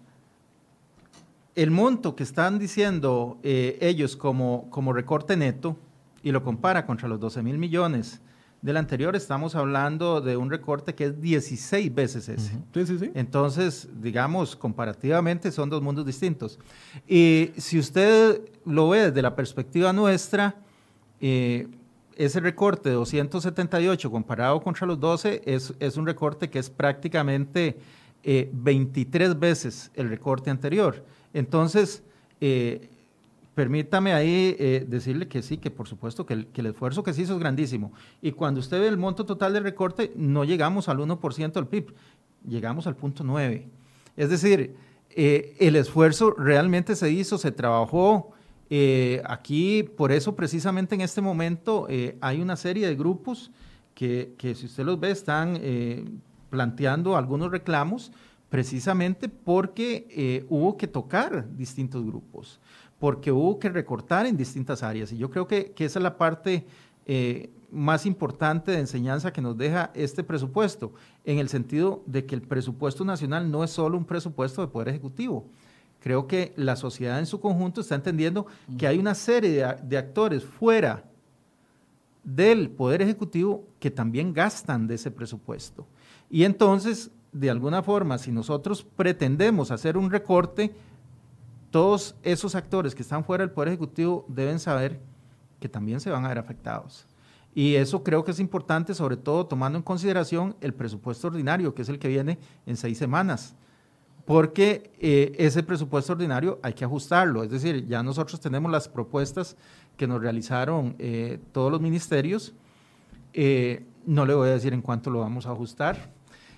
[1.56, 5.78] el monto que están diciendo eh, ellos como, como recorte neto
[6.22, 8.22] y lo compara contra los 12 mil millones
[8.62, 12.54] del anterior, estamos hablando de un recorte que es 16 veces ese.
[12.74, 13.12] Sí, sí, sí.
[13.13, 16.60] Entonces, digamos, comparativamente son dos mundos distintos.
[17.08, 20.56] Y si usted lo ve desde la perspectiva nuestra,
[21.22, 21.67] eh,
[22.15, 27.78] ese recorte de 278 comparado contra los 12 es, es un recorte que es prácticamente
[28.24, 31.06] 23 eh, veces el recorte anterior.
[31.34, 32.04] Entonces,
[32.41, 32.89] eh,
[33.58, 37.34] permítame ahí eh, decirle que sí, que por supuesto que el, esfuerzo que se hizo
[37.34, 37.91] es grandísimo.
[38.22, 41.91] Y cuando usted ve el monto total del recorte, no llegamos al 1% del PIB,
[42.48, 43.67] llegamos al punto 9.
[44.15, 44.76] Es decir,
[45.10, 48.30] eh, el esfuerzo realmente se hizo, se trabajó.
[48.70, 51.88] Eh, aquí, por eso precisamente en este momento
[52.22, 53.50] hay una serie de grupos
[53.96, 55.60] que, que si usted los ve están
[56.52, 58.12] planteando algunos reclamos
[58.50, 62.60] precisamente porque hubo que tocar distintos grupos
[63.00, 65.12] porque hubo que recortar en distintas áreas.
[65.12, 66.66] Y yo creo que, esa es la parte
[67.06, 70.94] eh, más importante de enseñanza que nos deja este presupuesto,
[71.26, 74.90] en el sentido de que el presupuesto nacional no es solo un presupuesto de Poder
[74.90, 75.46] Ejecutivo.
[76.00, 78.46] Creo que la sociedad en su conjunto está entendiendo
[78.78, 81.04] que hay una serie de, actores fuera
[82.24, 85.86] del Poder Ejecutivo que también gastan de ese presupuesto.
[86.30, 90.74] Y entonces, de alguna forma, si nosotros pretendemos hacer un recorte,
[91.72, 95.00] todos esos actores que están fuera del Poder Ejecutivo deben saber
[95.60, 97.06] que también se van a ver afectados.
[97.54, 101.82] Y eso creo que es importante, sobre todo tomando en consideración el presupuesto ordinario, que
[101.82, 103.56] es el que viene en seis semanas,
[104.26, 107.44] porque eh, ese presupuesto ordinario hay que ajustarlo.
[107.44, 109.56] Es decir, ya nosotros tenemos las propuestas
[109.96, 112.54] que nos realizaron eh, todos los ministerios.
[113.34, 116.12] Eh, no le voy a decir en cuánto lo vamos a ajustar.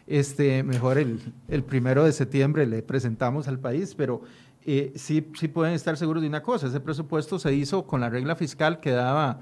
[0.06, 4.24] Este, mejor el, el primero de septiembre le presentamos al país, pero
[4.66, 8.10] eh, sí, sí pueden estar seguros de una cosa, ese presupuesto se hizo con la
[8.10, 9.42] regla fiscal que daba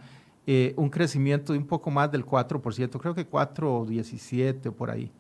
[0.78, 5.12] un crecimiento de un poco más del 4%, creo que 4,17 o por ahí,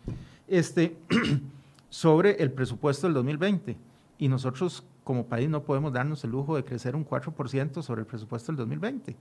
[0.48, 0.96] este,
[1.90, 3.78] sobre el presupuesto del 2020.
[4.18, 8.08] Y nosotros como país no podemos darnos el lujo de crecer un 4% sobre el
[8.08, 9.16] presupuesto del 2020.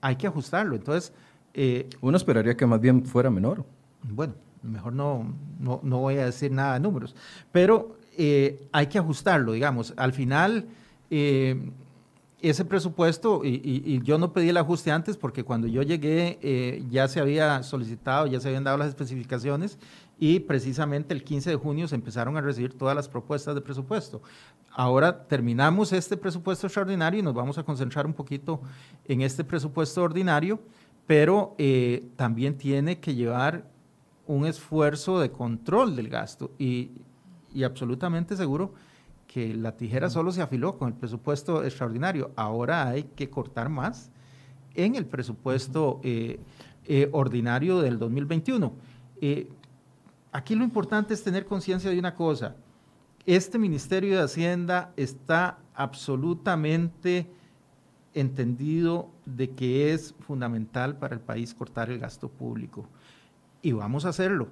[0.00, 0.76] Hay que ajustarlo.
[0.76, 1.12] Entonces...
[1.54, 3.64] Eh, Uno esperaría que más bien fuera menor.
[4.02, 7.16] Bueno, mejor no, no, no voy a decir nada de números,
[7.50, 9.94] pero eh, hay que ajustarlo, digamos.
[9.96, 10.66] Al final,
[11.10, 11.70] eh,
[12.40, 17.20] ese presupuesto, y, yo no pedí el ajuste antes porque cuando yo llegué ya se
[17.20, 19.78] había solicitado, ya se habían dado las especificaciones
[20.18, 24.22] y precisamente el 15 de junio se empezaron a recibir todas las propuestas de presupuesto.
[24.72, 28.60] Ahora terminamos este presupuesto extraordinario y nos vamos a concentrar un poquito
[29.06, 30.60] en este presupuesto ordinario,
[31.06, 33.64] pero eh, también tiene que llevar
[34.26, 36.90] un esfuerzo de control del gasto y,
[37.64, 38.74] absolutamente seguro
[39.26, 42.30] que la tijera solo se afiló con el presupuesto extraordinario.
[42.36, 44.10] Ahora hay que cortar más
[44.74, 46.38] en el presupuesto eh,
[46.84, 48.74] eh, ordinario del 2021
[50.36, 52.56] aquí lo importante es tener conciencia de una cosa.
[53.24, 57.26] Este Ministerio de Hacienda está absolutamente
[58.12, 62.86] entendido de que es fundamental para el país cortar el gasto público.
[63.62, 64.48] Y vamos a hacerlo.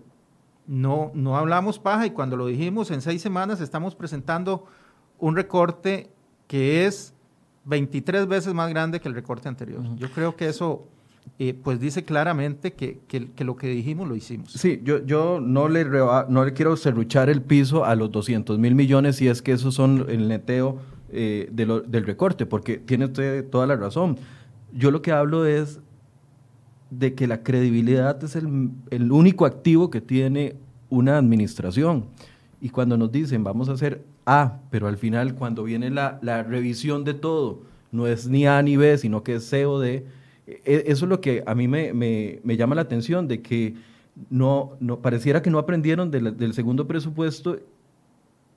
[0.66, 4.66] No, no hablamos paja y cuando lo dijimos, en seis semanas estamos presentando
[5.18, 6.10] un recorte
[6.46, 7.14] que es
[7.64, 9.82] 23 veces más grande que el recorte anterior.
[9.96, 10.86] Yo creo que eso
[11.38, 14.52] eh, pues dice claramente que, que, lo que dijimos lo hicimos.
[14.52, 18.74] Sí, yo, yo no, le no le quiero serruchar el piso a los 200 mil
[18.74, 20.78] millones si es que esos son el neteo
[21.10, 24.18] eh, del recorte, porque tiene usted toda la razón.
[24.72, 25.80] Yo lo que hablo es
[26.98, 30.56] de que la credibilidad es el, el único activo que tiene
[30.90, 32.06] una administración.
[32.60, 36.42] Y cuando nos dicen vamos a hacer A, pero al final cuando viene la, la
[36.42, 40.06] revisión de todo, no es ni A ni B, sino que es C o D,
[40.46, 43.74] e, eso es lo que a mí me, me, llama la atención, de que
[44.30, 47.58] no, no pareciera que no aprendieron del, segundo presupuesto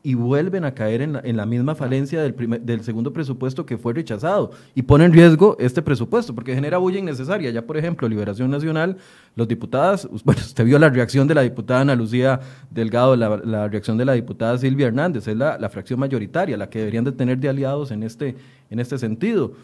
[0.08, 3.78] y vuelven a caer en la, en la misma falencia del, del, segundo presupuesto que
[3.78, 7.52] fue rechazado y pone en riesgo este presupuesto porque genera bulla innecesaria.
[7.52, 8.96] Ya, por ejemplo, Liberación Nacional,
[9.36, 12.40] los diputadas, bueno, usted vio la reacción de la diputada Ana Lucía
[12.72, 16.70] Delgado, la, la reacción de la diputada Silvia Hernández, es la, la, fracción mayoritaria, la
[16.70, 18.38] que deberían de tener de aliados en este,
[18.70, 19.56] en este sentido.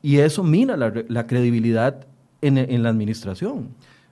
[0.00, 2.06] Y eso mina la, credibilidad
[2.40, 3.68] en, la administración.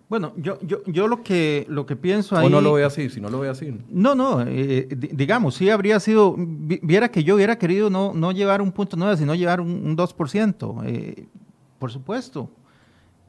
[0.09, 2.47] Bueno, yo, yo, yo lo que lo que pienso ahí.
[2.47, 3.79] O no lo veo así, si no lo veo así.
[3.91, 6.35] No, no, eh, digamos, sí habría sido.
[6.39, 10.83] Viera que yo hubiera querido no, no llevar un punto nueve, sino llevar un, 2%.
[10.87, 11.27] Eh,
[11.79, 12.51] por supuesto.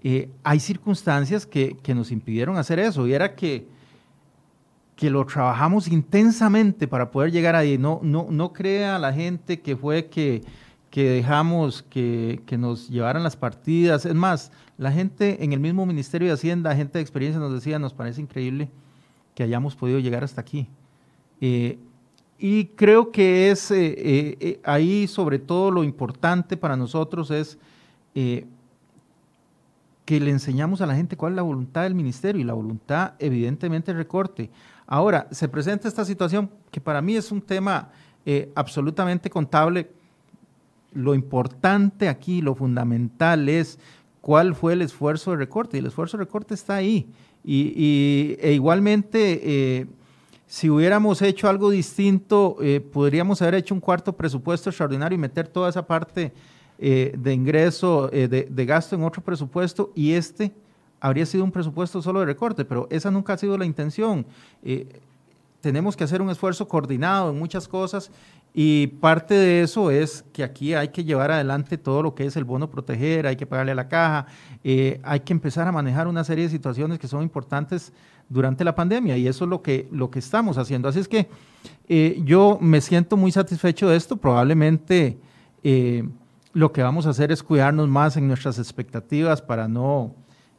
[0.01, 3.05] Eh, hay circunstancias que, que, nos impidieron hacer eso.
[3.05, 3.67] Y era que,
[4.95, 7.77] que lo trabajamos intensamente para poder llegar ahí.
[7.77, 10.43] No, no, no crea la gente que fue que
[10.89, 14.05] que dejamos que, nos llevaran las partidas.
[14.05, 17.77] Es más, la gente en el mismo Ministerio de Hacienda, gente de experiencia nos decía,
[17.79, 18.69] nos parece increíble
[19.35, 20.69] que hayamos podido llegar hasta aquí.
[21.41, 21.77] Eh,
[22.37, 27.57] y creo que es eh, eh, ahí sobre todo lo importante para nosotros es
[28.13, 33.15] que le enseñamos a la gente cuál es la voluntad del ministerio y la voluntad
[33.19, 34.49] evidentemente recorte.
[34.87, 37.89] Ahora, se presenta esta situación que para mí es un tema
[38.55, 39.91] absolutamente contable
[40.93, 43.77] lo importante aquí, lo fundamental es
[44.29, 45.77] cuál fue el esfuerzo de recorte.
[45.77, 47.09] Y el esfuerzo de recorte está ahí.
[47.43, 49.87] Y, e igualmente, eh,
[50.45, 55.47] si hubiéramos hecho algo distinto, eh, podríamos haber hecho un cuarto presupuesto extraordinario y meter
[55.47, 56.31] toda esa parte
[56.77, 60.51] eh, de ingreso, de, de, gasto en otro presupuesto y este
[60.99, 64.27] habría sido un presupuesto solo de recorte, pero esa nunca ha sido la intención.
[65.59, 68.11] tenemos que hacer un esfuerzo coordinado en muchas cosas
[68.53, 72.35] y parte de eso es que aquí hay que llevar adelante todo lo que es
[72.35, 74.25] el bono proteger, hay que pagarle a la caja,
[74.63, 77.93] eh, hay que empezar a manejar una serie de situaciones que son importantes
[78.27, 80.89] durante la pandemia y eso es lo que, lo que estamos haciendo.
[80.89, 81.29] Así es que
[81.88, 85.19] eh, yo me siento muy satisfecho de esto, probablemente
[85.63, 86.07] eh,
[86.53, 90.15] lo que vamos a hacer es cuidarnos más en nuestras expectativas para no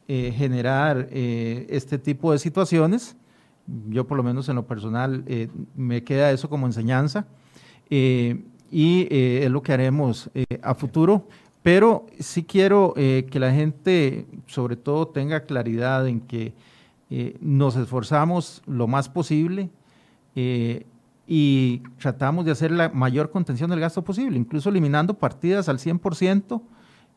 [0.07, 3.15] generar este tipo de situaciones.
[3.87, 5.23] Yo por lo menos en lo personal
[5.73, 7.27] me queda eso como enseñanza.
[7.91, 11.27] Eh, y eh, es lo que haremos eh, a futuro.
[11.61, 16.55] Pero sí quiero que la gente, sobre todo, tenga claridad en que
[17.39, 19.69] nos esforzamos lo más posible
[21.27, 26.61] y tratamos de hacer la mayor contención del gasto posible, incluso eliminando partidas al 100%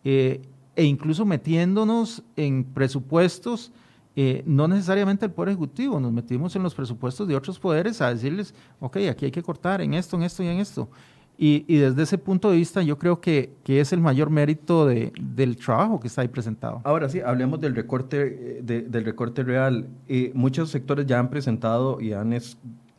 [0.04, 0.42] e
[0.76, 3.72] incluso metiéndonos en presupuestos,
[4.16, 8.14] eh, no necesariamente el Poder Ejecutivo, nos metimos en los presupuestos de otros poderes a
[8.14, 10.88] decirles, ok, aquí hay que cortar en esto, en esto y en esto.
[11.36, 15.12] Y, desde ese punto de vista yo creo que, que es el mayor mérito de,
[15.20, 16.80] del trabajo que está ahí presentado.
[16.84, 19.88] Ahora sí, hablemos del recorte, eh, del recorte real.
[20.06, 22.32] Eh, muchos sectores ya han presentado y han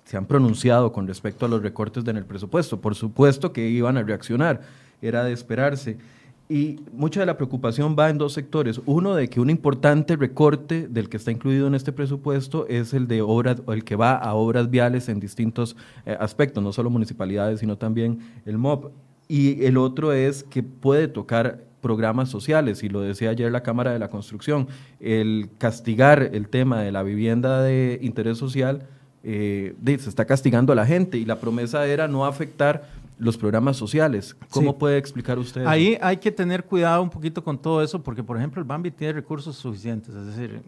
[0.03, 2.81] se han pronunciado con respecto a los recortes en el presupuesto.
[2.81, 4.61] Por supuesto que iban a reaccionar,
[5.01, 5.97] era de esperarse.
[6.47, 8.79] Y mucha de la preocupación va en dos sectores.
[8.85, 13.07] Uno, de que un importante recorte del que está incluido en este presupuesto es el
[13.07, 17.61] de obras, el que va a obras viales en distintos eh, aspectos, no solo municipalidades,
[17.61, 18.91] sino también el MOB.
[19.27, 23.91] Y el otro es que puede tocar programas sociales, y lo decía ayer la Cámara
[23.91, 24.67] de la Construcción,
[24.99, 28.87] el castigar el tema de la vivienda de interés social,
[29.23, 33.77] eh, se está castigando a la gente, y la promesa era no afectar los programas
[33.77, 34.35] sociales.
[34.49, 35.65] ¿Cómo puede explicar usted?
[35.65, 38.91] Ahí hay que tener cuidado un poquito con todo eso, porque por ejemplo el Bambi
[38.91, 40.61] tiene recursos suficientes, es decir,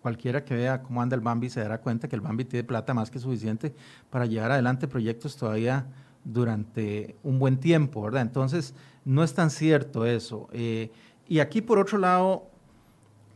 [0.00, 2.94] cualquiera que vea cómo anda el Bambi se dará cuenta que el Bambi tiene plata
[2.94, 3.74] más que suficiente
[4.08, 5.86] para llevar adelante proyectos todavía
[6.24, 8.22] durante un buen tiempo, ¿verdad?
[8.22, 10.48] Entonces, no es tan cierto eso.
[10.52, 10.90] Eh,
[11.28, 12.48] y aquí, por otro lado,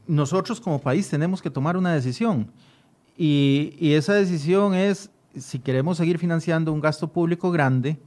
[0.07, 2.51] nosotros como país tenemos que tomar una decisión.
[3.17, 8.01] Y, y esa decisión es si queremos seguir financiando un gasto público grande,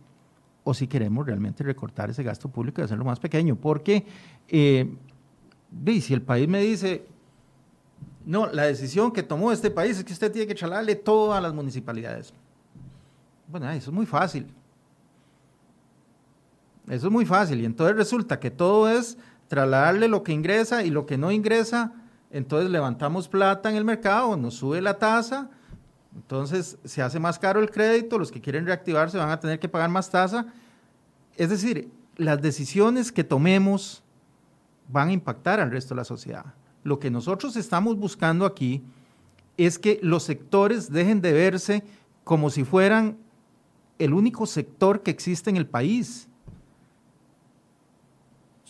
[0.64, 3.56] o si queremos realmente recortar ese gasto público y hacerlo más pequeño.
[3.56, 4.06] Porque
[4.48, 4.96] eh,
[6.02, 7.06] si el país me dice,
[8.26, 11.42] no, la decisión que tomó este país es que usted tiene que chalarle todo a
[11.42, 12.34] las municipalidades.
[13.48, 14.48] Bueno, eso es muy fácil.
[16.88, 17.62] Eso es muy fácil.
[17.62, 21.94] Y entonces resulta que todo es trasladarle lo que ingresa y lo que no ingresa.
[22.32, 25.50] Entonces levantamos plata en el mercado, nos sube la tasa
[26.16, 29.70] entonces se hace más caro el crédito, los que quieren reactivarse van a tener que
[29.70, 30.46] pagar más tasa.
[31.36, 34.04] Es decir, las decisiones que tomemos
[34.88, 36.46] van a impactar al resto de la sociedad.
[36.84, 38.84] Lo que nosotros estamos buscando aquí
[39.58, 41.84] es que los sectores dejen de verse
[42.24, 43.18] como si fueran
[43.98, 46.28] el único sector que existe en el país.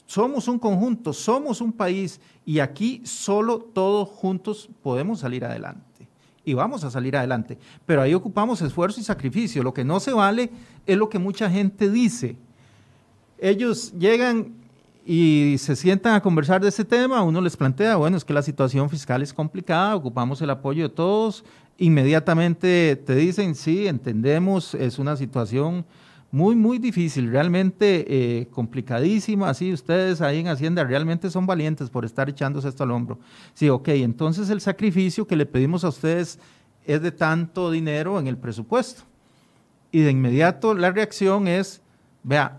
[0.05, 5.92] Somos un conjunto, somos un país y aquí solo todos juntos podemos salir adelante
[6.45, 7.57] y vamos a salir adelante.
[7.85, 9.63] Pero ahí ocupamos esfuerzo y sacrificio.
[9.63, 10.49] Lo que no se vale
[10.85, 12.35] es lo que mucha gente dice.
[13.39, 14.53] Ellos llegan
[15.05, 18.41] y se sientan a conversar de ese tema, uno les plantea, bueno, es que la
[18.41, 21.43] situación fiscal es complicada, ocupamos el apoyo de todos,
[21.77, 25.85] inmediatamente te dicen, sí, entendemos, es una situación
[26.33, 29.51] muy, muy difícil, realmente eh, complicadísima.
[29.51, 33.19] Así ustedes ahí en Hacienda realmente son valientes por estar echándose esto al hombro.
[33.53, 36.39] Sí, ok, entonces el sacrificio que le pedimos a ustedes
[36.87, 39.03] es de tanto dinero en el presupuesto.
[39.91, 41.81] Y de inmediato la reacción es,
[42.23, 42.57] vea,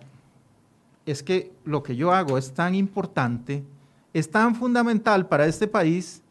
[1.05, 3.65] es que lo que yo hago es tan importante,
[4.13, 6.23] es tan fundamental para este país,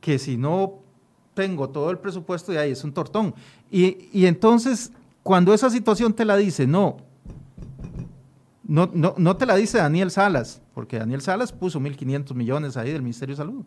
[0.00, 0.78] que si no
[1.34, 3.34] tengo todo el presupuesto de ahí es un tortón.
[3.70, 4.92] Y, y entonces
[5.24, 6.98] cuando esa situación te la dice, no,
[8.62, 13.00] no, no, te la dice Daniel Salas, porque Daniel Salas puso 1.500 millones ahí del
[13.00, 13.64] Ministerio de Salud.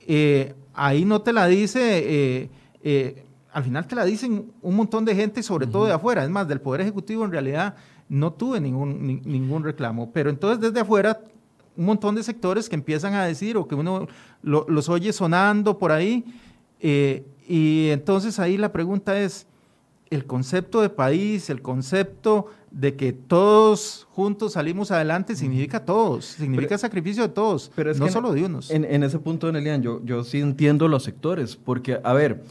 [0.00, 2.50] Eh, ahí no te la dice, eh,
[2.82, 6.24] eh, al final te la dicen un montón de gente, sobre todo de afuera.
[6.24, 7.76] Es más, del Poder Ejecutivo en realidad
[8.08, 11.20] no tuve ningún, ningún reclamo, pero entonces desde afuera
[11.76, 14.08] un montón de sectores que empiezan a decir o que uno
[14.42, 16.24] los oye sonando por ahí.
[16.80, 19.46] y entonces ahí la pregunta es,
[20.10, 26.78] el concepto de país, el concepto de que todos juntos salimos adelante significa todos, significa
[26.78, 28.70] sacrificio de todos, pero no solo de unos.
[28.70, 32.42] En, ese punto, Elian, yo, yo sí entiendo los sectores, porque, a ver,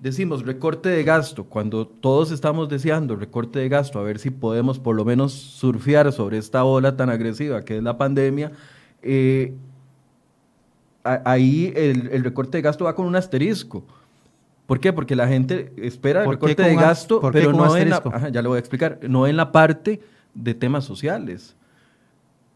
[0.00, 4.78] decimos recorte de gasto, cuando todos estamos deseando recorte de gasto, a ver si podemos
[4.78, 8.52] por lo menos surfear sobre esta ola tan agresiva que es la pandemia,
[9.00, 9.54] eh,
[11.04, 13.84] ahí el, el recorte de gasto va con un asterisco
[14.72, 14.90] ¿Por qué?
[14.94, 18.56] Porque la gente espera el recorte de gasto, pero no en la, ya lo voy
[18.56, 20.00] a explicar, no en la parte
[20.32, 21.56] de temas sociales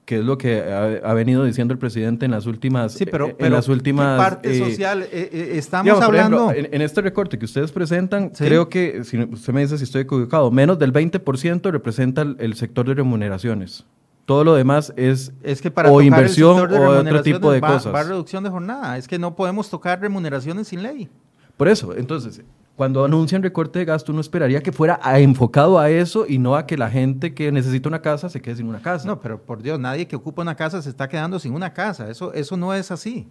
[0.07, 3.53] que es lo que ha, venido diciendo el presidente en las últimas sí, pero, en
[3.53, 8.31] las últimas parte eh, social eh, eh, estamos hablando en, este recorte que ustedes presentan
[8.31, 12.87] creo que si usted me dice si estoy equivocado menos del 20% representa el, sector
[12.87, 13.85] de remuneraciones.
[14.25, 17.95] Todo lo demás es, es que para o inversión o otro tipo de cosas.
[17.95, 18.97] va reducción de jornada.
[18.97, 21.11] Es que no podemos tocar remuneraciones sin ley
[21.57, 22.43] por eso, entonces,
[22.77, 26.67] cuando anuncian recorte de gasto, uno esperaría que fuera enfocado a eso y no a
[26.67, 29.07] que la gente que necesita una casa se quede sin una casa.
[29.07, 32.11] No, pero por Dios, nadie que ocupa una casa se está quedando sin una casa.
[32.11, 33.27] Eso, eso no es así.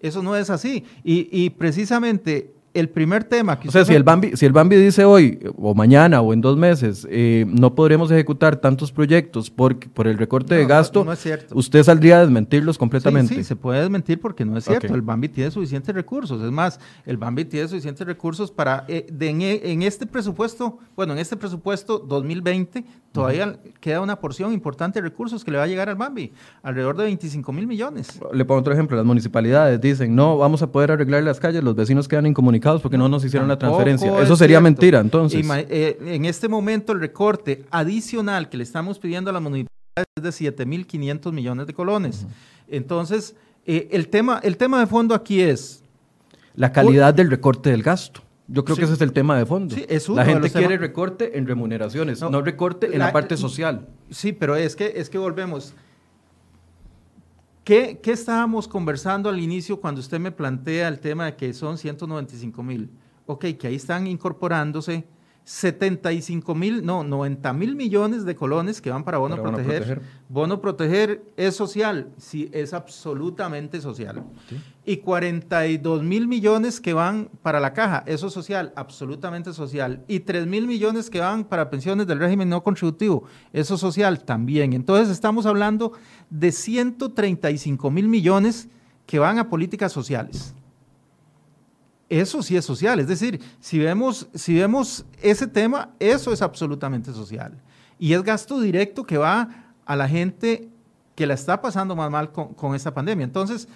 [0.00, 0.84] Eso no es así.
[1.02, 3.68] Y, precisamente el primer tema que...
[3.68, 6.56] O sea, si el, Bambi, si el Bambi dice hoy, o mañana, o en dos
[6.56, 11.06] meses, eh, no podremos ejecutar tantos proyectos por, por el recorte de gasto,
[11.52, 13.34] usted saldría a desmentirlos completamente.
[13.34, 14.92] Sí, sí, se puede desmentir porque no es cierto.
[14.92, 16.42] El Bambi tiene suficientes recursos.
[16.42, 18.84] Es más, el Bambi tiene suficientes recursos para...
[18.88, 22.84] Eh, en, este presupuesto, bueno, en este presupuesto 2020,
[23.14, 26.32] todavía queda una porción importante de recursos que le va a llegar al Bambi,
[26.64, 28.18] alrededor de 25 mil millones.
[28.32, 31.76] Le pongo otro ejemplo, las municipalidades dicen, no, vamos a poder arreglar las calles, los
[31.76, 34.20] vecinos quedan incomunicados porque no nos hicieron la transferencia.
[34.20, 35.46] Eso sería mentira, entonces.
[35.48, 40.40] Eh, en este momento el recorte adicional que le estamos pidiendo a la municipalidad es
[40.40, 42.26] de 7.500 millones de colones.
[42.66, 45.84] Entonces, eh, el, tema, el tema de fondo aquí es...
[46.56, 48.23] La calidad del recorte del gasto.
[48.46, 49.74] Yo creo que ese es el tema de fondo.
[50.14, 53.88] la gente quiere recorte en remuneraciones, no, recorte en la, parte social.
[54.10, 55.74] Sí, pero es que, es que volvemos.
[57.64, 62.62] ¿Qué, estábamos conversando al inicio cuando usted me plantea el tema de que son 195
[62.62, 62.90] mil?
[63.24, 65.04] Ok, que ahí están incorporándose
[65.44, 70.00] 75 mil, no, 90 mil millones de colones que van para bono, proteger.
[70.30, 71.22] bono proteger.
[71.36, 74.24] es social, sí, es absolutamente social.
[74.86, 80.02] Y 42 mil millones que van para la caja, eso es social, absolutamente social.
[80.08, 84.24] Y 3 mil millones que van para pensiones del régimen no contributivo, eso es social
[84.24, 84.72] también.
[84.72, 85.92] Entonces estamos hablando
[86.30, 88.68] de 135 mil millones
[89.04, 90.54] que van a políticas sociales.
[92.08, 97.12] Eso sí es social, es decir, si vemos, si vemos ese tema, eso es absolutamente
[97.12, 97.60] social.
[97.98, 100.68] Y es gasto directo que va a la gente
[101.14, 103.24] que la está pasando más mal con, esta pandemia.
[103.24, 103.68] Entonces,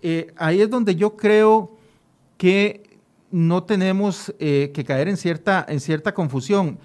[0.00, 1.76] eh, ahí es donde yo creo
[2.38, 2.98] que
[3.30, 6.78] no tenemos eh, que caer en cierta, en cierta confusión.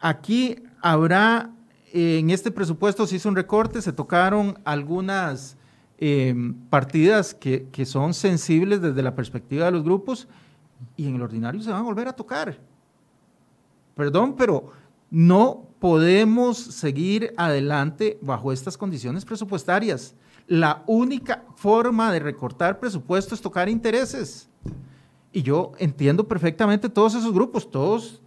[0.00, 1.50] Aquí habrá
[1.96, 5.56] en este presupuesto se hizo un recorte, se tocaron algunas
[5.98, 10.28] em, partidas que, son sensibles desde la perspectiva de los grupos
[10.96, 12.58] y en el ordinario se van a volver a tocar.
[13.94, 14.72] Perdón, pero
[15.10, 20.14] no podemos seguir adelante bajo estas condiciones presupuestarias.
[20.46, 24.48] La única forma de recortar presupuesto es tocar intereses.
[25.32, 28.20] Y yo entiendo perfectamente todos esos grupos, todos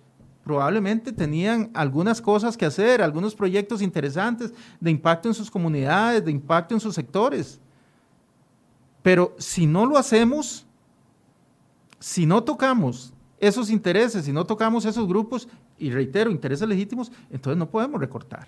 [0.48, 6.32] probablemente tenían algunas cosas que hacer, algunos proyectos interesantes de impacto en sus comunidades, de
[6.32, 7.60] impacto en sus sectores.
[9.04, 10.66] Pero si no lo hacemos,
[12.00, 17.58] si no tocamos esos intereses, si no tocamos esos grupos, y reitero, intereses legítimos, entonces
[17.58, 18.48] no podemos recortar.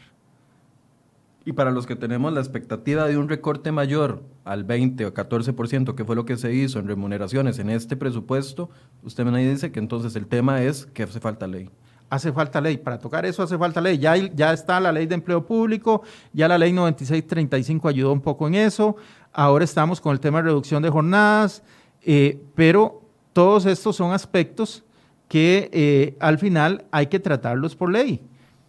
[1.44, 5.96] Y para los que tenemos la expectativa de un recorte mayor al 20 o 14%,
[5.96, 8.70] que fue lo que se hizo en remuneraciones en este presupuesto,
[9.04, 11.70] usted me dice que entonces el tema es que hace falta ley
[12.10, 12.78] hace falta ley.
[12.78, 13.98] Para tocar eso hace falta ley.
[13.98, 16.04] Ya, ya está la ley de empleo público,
[16.34, 18.96] ya la ley 9635 ayudó un poco en eso.
[19.32, 21.62] Ahora estamos con el tema de reducción de jornadas,
[22.02, 23.02] eh, pero
[23.34, 24.84] todos estos son aspectos
[25.28, 28.20] que eh, al final hay que tratarlos por ley,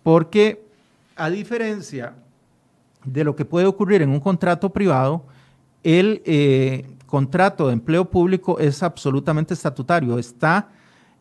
[0.03, 0.63] porque
[1.17, 2.15] a diferencia
[3.05, 5.25] de lo que puede ocurrir en un contrato privado,
[5.83, 10.69] el eh, contrato de empleo público es absolutamente estatutario, está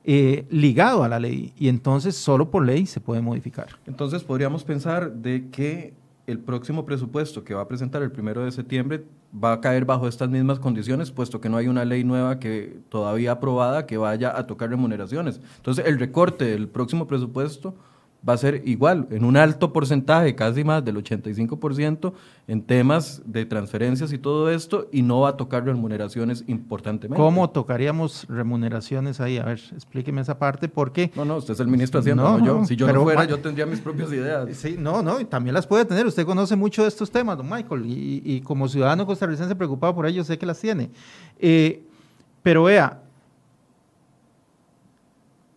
[0.03, 3.67] eh, ligado a la ley y entonces solo por ley se puede modificar.
[3.85, 5.93] Entonces podríamos pensar de que
[6.25, 10.07] el próximo presupuesto que va a presentar el primero de septiembre va a caer bajo
[10.07, 14.37] estas mismas condiciones, puesto que no hay una ley nueva que todavía aprobada que vaya
[14.37, 15.41] a tocar remuneraciones.
[15.57, 17.75] Entonces el recorte del próximo presupuesto
[18.27, 22.13] va a ser igual, en un alto porcentaje, casi más del 85%,
[22.47, 27.21] en temas de transferencias y todo esto, y no va a tocar remuneraciones importantemente.
[27.21, 29.37] ¿Cómo tocaríamos remuneraciones ahí?
[29.37, 31.11] A ver, explíqueme esa parte, porque...
[31.15, 32.65] No, no, usted es el ministro haciendo, no, yo.
[32.65, 34.49] Si yo no fuera, yo tendría mis propias ideas.
[34.57, 36.05] Sí, no, no, y también las puede tener.
[36.05, 40.23] Usted conoce mucho de estos temas, don Michael, y, como ciudadano costarricense preocupado por ello,
[40.23, 40.89] sé que las tiene.
[41.39, 41.83] Eh,
[42.43, 43.01] pero vea,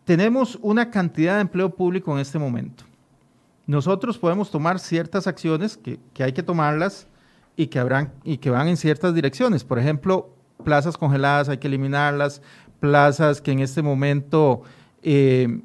[0.04, 2.84] tenemos una cantidad de empleo público en este momento.
[3.66, 7.06] Nosotros podemos tomar ciertas acciones que, hay que tomarlas
[7.56, 9.62] y que, van en ciertas direcciones.
[9.62, 10.34] Por ejemplo,
[10.64, 12.42] plazas congeladas hay que eliminarlas,
[12.80, 14.62] plazas que en este momento
[15.02, 15.60] eh,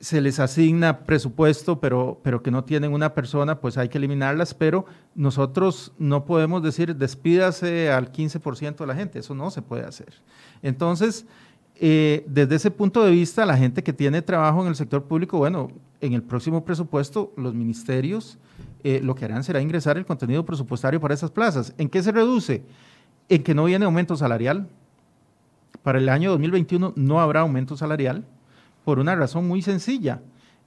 [0.00, 4.52] se les asigna presupuesto, pero, pero que no tienen una persona, pues hay que eliminarlas,
[4.52, 4.84] pero
[5.14, 10.12] nosotros no podemos decir despídase al 15% de la gente, eso no se puede hacer.
[10.62, 11.26] Entonces,
[11.78, 15.38] eh, desde ese punto de vista, la gente que tiene trabajo en el sector público,
[15.38, 15.68] bueno,
[16.00, 18.38] en el próximo presupuesto, los ministerios
[18.84, 21.74] eh, lo que harán será ingresar el contenido presupuestario para esas plazas.
[21.76, 22.62] ¿En qué se reduce?
[23.28, 24.68] En que no viene aumento salarial.
[25.82, 28.24] Para el año 2021 no habrá aumento salarial
[28.84, 30.22] por una razón muy sencilla.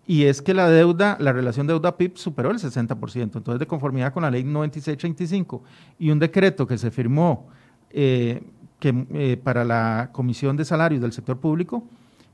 [0.06, 3.22] Y es que la deuda, la relación deuda-PIB superó el 60%.
[3.22, 5.64] Entonces, de conformidad con la ley 9635
[6.00, 7.48] y un decreto que se firmó
[7.92, 8.44] eh,
[8.80, 11.84] que eh, para la Comisión de Salarios del sector público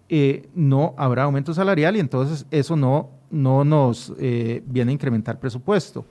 [0.07, 5.39] eh, no habrá aumento salarial y entonces eso no, no nos eh, viene a incrementar
[5.39, 6.05] presupuesto.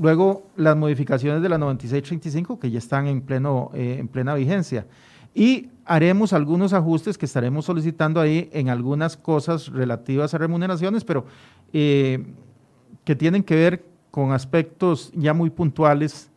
[0.00, 4.86] luego, las modificaciones de la 9635 que ya están en, pleno, en plena vigencia.
[5.34, 11.26] Y haremos algunos ajustes que estaremos solicitando ahí en algunas cosas relativas a remuneraciones, pero
[11.72, 16.29] que tienen que ver con aspectos ya muy puntuales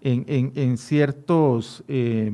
[0.00, 2.32] en, ciertos eh,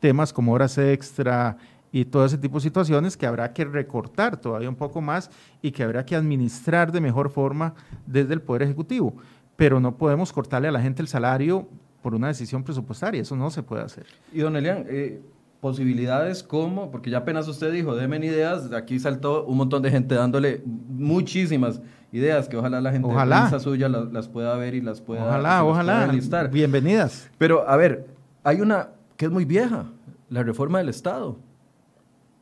[0.00, 1.56] temas como horas extra
[1.90, 5.30] y todo ese tipo de situaciones que habrá que recortar todavía un poco más
[5.62, 7.74] y que habrá que administrar de mejor forma
[8.06, 9.14] desde el Poder Ejecutivo.
[9.56, 11.68] Pero no podemos cortarle a la gente el salario
[12.02, 14.06] por una decisión presupuestaria, eso no se puede hacer.
[14.32, 15.20] Y don Elian, eh,
[15.60, 20.14] posibilidades como, porque ya apenas usted dijo, denme ideas, aquí saltó un montón de gente
[20.14, 21.80] dándole muchísimas
[22.12, 23.58] ideas que ojalá la gente ojalá.
[23.58, 26.06] suya las, pueda ver y las pueda, ojalá, ojalá.
[26.06, 26.50] listar.
[26.50, 27.28] Bienvenidas.
[27.38, 28.06] Pero a ver,
[28.44, 29.86] hay una que es muy vieja,
[30.30, 31.36] la reforma del Estado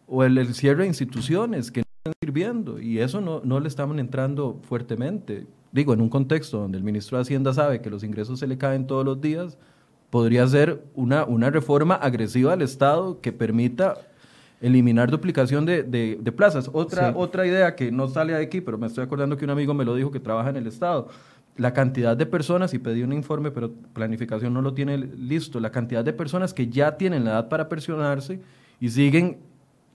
[0.07, 3.99] o el, cierre de instituciones que no están sirviendo y eso no, no le estamos
[3.99, 5.47] entrando fuertemente.
[5.73, 8.57] Digo, en un contexto donde el ministro de Hacienda sabe que los ingresos se le
[8.57, 9.59] caen todos los días,
[10.17, 13.99] podría ser una, una reforma agresiva al Estado que permita
[14.62, 16.71] eliminar duplicación de, de, plazas.
[16.73, 19.75] Otra, otra idea que no sale de aquí, pero me estoy acordando que un amigo
[19.75, 21.09] me lo dijo que trabaja en el Estado.
[21.59, 25.71] La cantidad de personas, y pedí un informe, pero planificación no lo tiene listo, la
[25.71, 28.41] cantidad de personas que ya tienen la edad para pensionarse
[28.81, 29.37] y siguen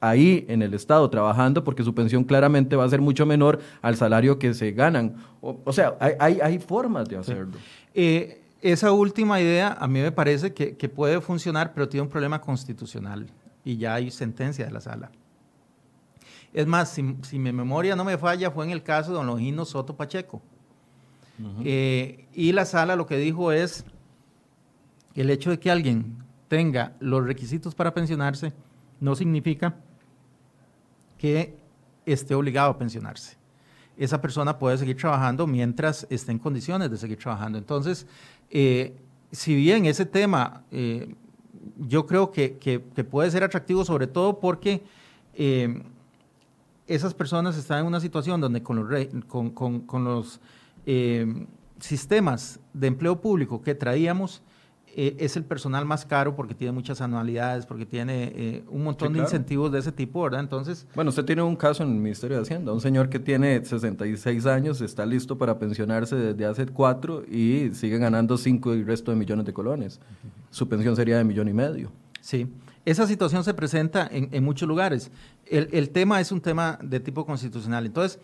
[0.01, 3.95] ahí en el Estado trabajando porque su pensión claramente va a ser mucho menor al
[3.95, 5.15] salario que se ganan.
[5.41, 7.57] O, sea, hay, hay, hay, formas de hacerlo.
[7.95, 12.39] Eh, esa última idea a mí me parece que, puede funcionar, pero tiene un problema
[12.39, 13.28] constitucional
[13.64, 15.12] y ya hay sentencia de la sala.
[16.53, 17.03] Es más, si,
[17.39, 20.41] mi memoria no me falla, fue en el caso de don Longino Soto Pacheco.
[21.64, 23.84] Eh, y la sala lo que dijo es
[25.16, 28.53] el hecho de que alguien tenga los requisitos para pensionarse
[28.99, 29.76] no significa
[31.18, 31.57] que
[32.05, 33.38] esté obligado a pensionarse.
[33.97, 37.57] Esa persona puede seguir trabajando mientras esté en condiciones de seguir trabajando.
[37.57, 38.07] Entonces,
[38.51, 38.93] eh,
[39.31, 41.15] si bien ese tema eh,
[41.79, 44.83] yo creo que, puede ser atractivo, sobre todo porque
[45.33, 45.81] eh,
[46.85, 50.41] esas personas están en una situación donde con los, con los
[51.79, 54.43] sistemas de empleo público que traíamos,
[54.93, 59.13] eh, es el personal más caro porque tiene muchas anualidades, porque tiene eh, un montón
[59.13, 60.41] de incentivos de ese tipo, ¿verdad?
[60.41, 60.85] Entonces...
[60.95, 64.45] Bueno, usted tiene un caso en el Ministerio de Hacienda, un señor que tiene 66
[64.45, 69.17] años, está listo para pensionarse desde hace cuatro y sigue ganando cinco y resto de
[69.17, 69.99] millones de colones.
[70.49, 71.91] Su pensión sería de millón y medio.
[72.19, 72.47] Sí,
[72.85, 75.11] esa situación se presenta en, muchos lugares.
[75.45, 77.85] El, el, tema es un tema de tipo constitucional.
[77.85, 78.19] Entonces,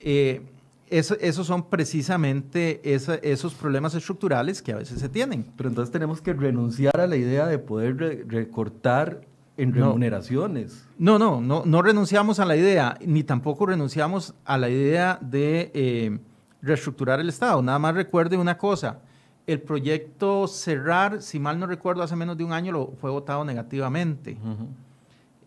[0.00, 0.42] eh,
[0.90, 5.46] esos son precisamente esos problemas estructurales que a veces se tienen.
[5.56, 9.22] Pero entonces tenemos que renunciar a la idea de poder recortar
[9.56, 10.86] en remuneraciones.
[10.98, 15.72] No, no, no, no renunciamos a la idea, ni tampoco renunciamos a la idea de
[15.74, 16.18] eh,
[16.62, 17.60] reestructurar el Estado.
[17.60, 19.00] Nada más recuerde una cosa,
[19.48, 23.44] el proyecto Cerrar, si mal no recuerdo, hace menos de un año lo fue votado
[23.44, 24.38] negativamente.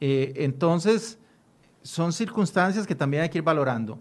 [0.02, 1.18] Eh, entonces,
[1.82, 3.98] son circunstancias que también hay que ir valorando.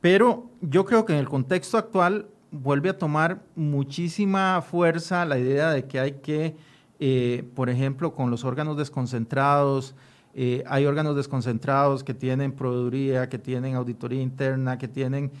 [0.00, 5.70] Pero yo creo que en el contexto actual vuelve a tomar muchísima fuerza la idea
[5.70, 6.56] de que hay que,
[7.00, 9.94] eh, por ejemplo, con los órganos desconcentrados,
[10.34, 15.32] eh, hay órganos desconcentrados que tienen proveeduría, que tienen auditoría interna, que tienen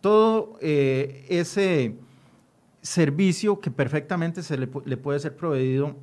[0.00, 1.96] todo eh, ese
[2.82, 5.96] servicio que perfectamente se le, le, puede ser proveído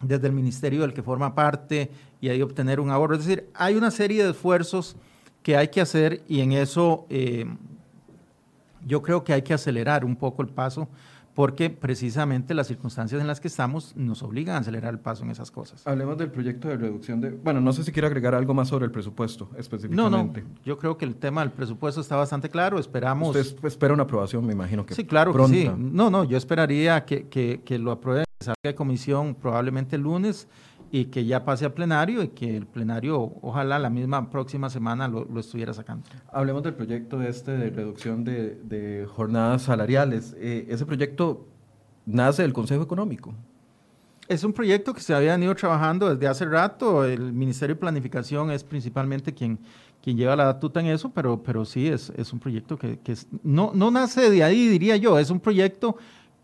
[0.00, 1.90] desde el ministerio del que forma parte
[2.20, 3.16] y ahí obtener un ahorro.
[3.16, 4.96] Es decir, hay una serie de esfuerzos
[5.48, 7.46] que hay que hacer y en eso eh,
[8.86, 10.90] yo creo que hay que acelerar un poco el paso
[11.32, 15.30] porque precisamente las circunstancias en las que estamos nos obligan a acelerar el paso en
[15.30, 15.86] esas cosas.
[15.86, 17.30] Hablemos del proyecto de reducción de...
[17.30, 20.42] Bueno, no sé si quiere agregar algo más sobre el presupuesto específicamente.
[20.42, 23.34] No, no, yo creo que el tema del presupuesto está bastante claro, esperamos...
[23.34, 25.70] Usted espera una aprobación, me imagino que Sí, claro que sí.
[25.78, 30.46] No, no, yo esperaría que, que, que lo apruebe, salga de comisión probablemente el lunes
[30.90, 35.08] y que ya pase a plenario y que el plenario, ojalá la misma próxima semana
[35.08, 36.04] lo, estuviera sacando.
[36.32, 40.34] Hablemos del proyecto este de reducción de, jornadas salariales.
[40.38, 41.46] Eh, ese proyecto
[42.06, 43.34] nace del Consejo Económico.
[44.28, 47.04] Es un proyecto que se había ido trabajando desde hace rato.
[47.04, 49.58] El Ministerio de Planificación es principalmente quien,
[50.02, 53.14] quien lleva la batuta en eso, pero, pero sí es, es un proyecto que, que
[53.42, 55.18] no, no nace de ahí, diría yo.
[55.18, 55.96] Es un proyecto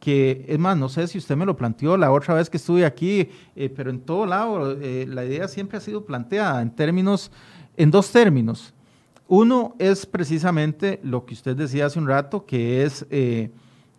[0.04, 2.84] que es más, no sé si usted me lo planteó la otra vez que estuve
[2.84, 7.32] aquí, eh, pero en todo lado eh, la idea siempre ha sido planteada en términos,
[7.78, 8.74] en dos términos.
[9.28, 13.50] Uno es precisamente lo que usted decía hace un rato, que es eh,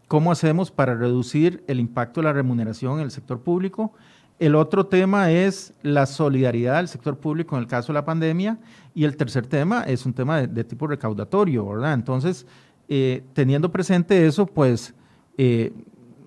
[0.07, 3.91] cómo hacemos para reducir el impacto de la remuneración en el sector público.
[4.37, 8.59] El otro tema es la solidaridad del sector público en el caso de la pandemia.
[8.93, 11.93] Y el tercer tema es un tema de, tipo recaudatorio, ¿verdad?
[11.93, 12.45] Entonces,
[13.33, 14.93] teniendo presente eso, pues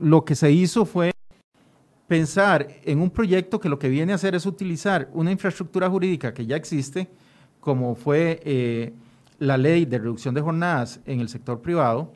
[0.01, 1.13] lo que se hizo fue
[2.07, 6.33] pensar en un proyecto que lo que viene a hacer es utilizar una infraestructura jurídica
[6.33, 7.09] que ya existe,
[7.61, 8.93] como fue eh,
[9.39, 12.13] la ley de reducción de jornadas en el sector privado,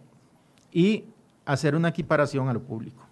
[0.72, 1.04] y
[1.44, 3.06] hacer una equiparación a lo público.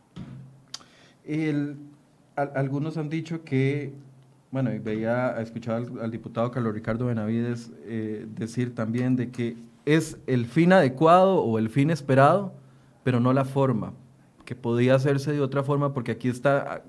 [2.34, 3.92] algunos han dicho que,
[4.50, 10.16] bueno, veía, escuchado al, al diputado Carlos Ricardo Benavides eh, decir también de que es
[10.26, 12.54] el fin adecuado o el fin esperado,
[13.04, 13.92] pero no la forma,
[14.50, 16.82] que podía hacerse de otra forma porque aquí está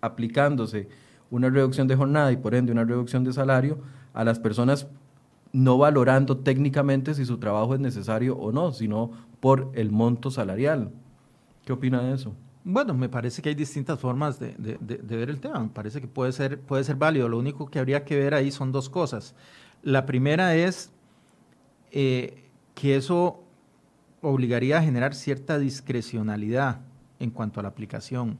[0.00, 0.88] aplicándose
[1.30, 3.80] una reducción de jornada y por ende una reducción de salario
[4.14, 4.88] a las personas
[5.52, 10.90] no valorando técnicamente si su trabajo es necesario o no, sino por el monto salarial.
[11.66, 12.34] ¿Qué opina de eso?
[12.64, 15.60] Bueno, me parece que hay distintas formas de, ver el tema.
[15.60, 17.28] Me parece que puede ser, puede ser válido.
[17.28, 19.34] Lo único que habría que ver ahí son dos cosas.
[19.82, 20.90] La primera es
[21.90, 23.42] eh, que eso
[24.22, 26.85] obligaría a generar cierta discrecionalidad
[27.18, 28.38] en cuanto a la aplicación.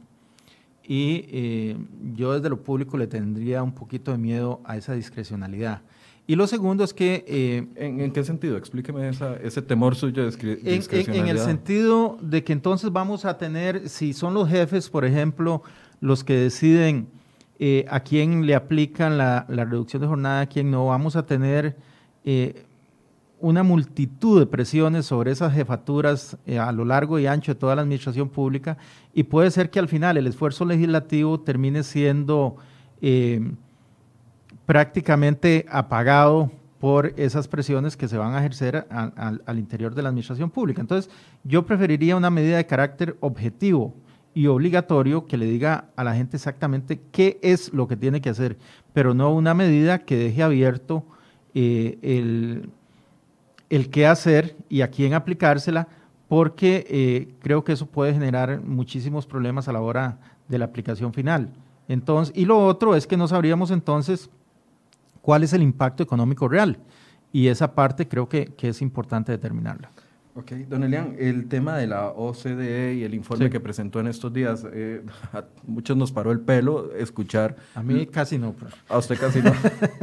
[0.83, 1.77] Y eh,
[2.15, 5.83] yo desde lo público le tendría un poquito de miedo a esa discrecionalidad.
[6.29, 7.25] Y lo segundo es que...
[7.27, 8.57] Eh, ¿En, qué sentido?
[8.57, 9.11] Explíqueme
[9.43, 11.15] ese temor suyo de discrecionalidad.
[11.15, 15.63] En, el sentido de que entonces vamos a tener, si son los jefes, por ejemplo,
[16.01, 17.09] los que deciden
[17.59, 21.77] eh, a quién le aplican la, reducción de jornada, a quién no, vamos a tener
[22.25, 22.66] eh,
[23.41, 27.83] una multitud de presiones sobre esas jefaturas a lo largo y ancho de toda la
[27.83, 28.79] administración pública
[29.13, 32.57] y puede ser que al final el esfuerzo legislativo termine siendo
[34.65, 40.51] prácticamente apagado por esas presiones que se van a ejercer al interior de la administración
[40.51, 40.81] pública.
[40.81, 41.11] Entonces,
[41.45, 43.95] yo preferiría una medida de carácter objetivo
[44.35, 48.29] y obligatorio que le diga a la gente exactamente qué es lo que tiene que
[48.29, 48.59] hacer,
[48.93, 51.05] pero no una medida que deje abierto
[51.55, 52.69] eh, el,
[53.71, 55.89] el, qué hacer y a quién aplicársela,
[56.29, 61.13] porque eh, creo que eso puede generar muchísimos problemas a la hora de la aplicación
[61.13, 61.51] final.
[61.89, 64.29] Entonces, y lo otro es que no sabríamos entonces
[65.23, 66.79] cuál es el impacto económico real.
[67.33, 69.91] Y esa parte creo que, es importante determinarla.
[70.39, 74.31] Ok, don Elian, el tema de la OCDE y el informe que presentó en estos
[74.35, 75.01] días, eh,
[75.33, 77.57] a muchos nos paró el pelo escuchar.
[77.75, 78.55] A mí casi no.
[78.91, 79.51] A usted casi no.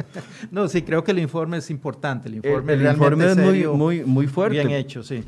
[0.51, 2.29] no, sí, creo que el informe es importante.
[2.29, 4.57] El informe, el, informe es muy, muy, muy fuerte.
[4.57, 5.23] Bien hecho, sí.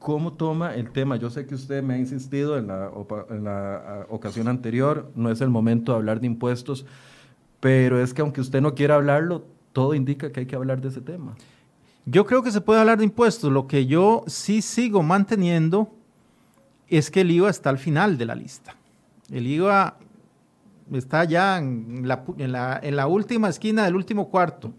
[0.00, 1.14] ¿Cómo toma el tema?
[1.14, 2.90] Yo sé que usted me ha insistido en la,
[3.30, 6.84] en la ocasión anterior, no es el momento de hablar de impuestos,
[7.60, 10.88] pero es que aunque usted no quiera hablarlo, todo indica que hay que hablar de
[10.88, 11.36] ese tema.
[12.10, 13.52] Yo creo que se puede hablar de impuestos.
[13.52, 15.94] Lo que yo sí sigo manteniendo
[16.88, 18.76] es que el IVA está al final de la lista.
[19.30, 19.98] El IVA
[20.92, 22.24] está ya en la,
[22.82, 24.72] en la, última esquina del último cuarto.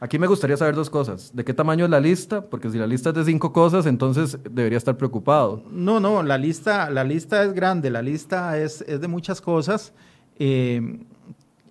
[0.00, 1.32] Aquí me gustaría saber dos cosas.
[1.34, 2.40] ¿De qué tamaño es la lista?
[2.40, 5.62] Porque si la lista es de cinco cosas, entonces debería estar preocupado.
[5.70, 9.92] No, no, la lista, la lista es grande, la lista es, es de muchas cosas.
[10.38, 11.04] Eh,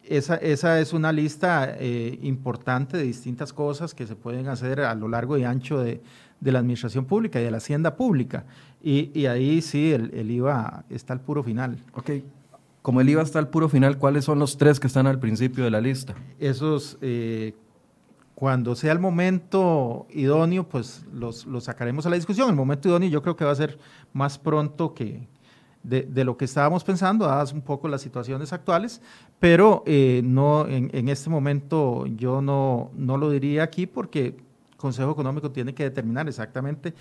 [0.10, 4.95] esa, esa, es una lista eh, importante de distintas cosas que se pueden hacer a
[4.95, 6.01] lo largo y ancho de,
[6.39, 8.45] de la administración pública y de la hacienda pública.
[8.82, 11.84] Y, y ahí sí, el, el, IVA está al puro final.
[11.93, 12.12] Ok.
[12.82, 15.64] Como el IVA está al puro final, ¿cuáles son los tres que están al principio
[15.64, 16.16] de la lista?
[16.39, 17.53] Esos, eh,
[18.34, 22.49] cuando sea el momento idóneo, pues los, los sacaremos a la discusión.
[22.49, 23.78] El momento idóneo yo creo que va a ser
[24.14, 25.28] más pronto que,
[25.84, 29.02] de, lo que estábamos pensando, dadas un poco las situaciones actuales,
[29.40, 34.36] pero eh, no en, este momento yo no, no lo diría aquí porque
[34.76, 36.94] Consejo Económico tiene que determinar exactamente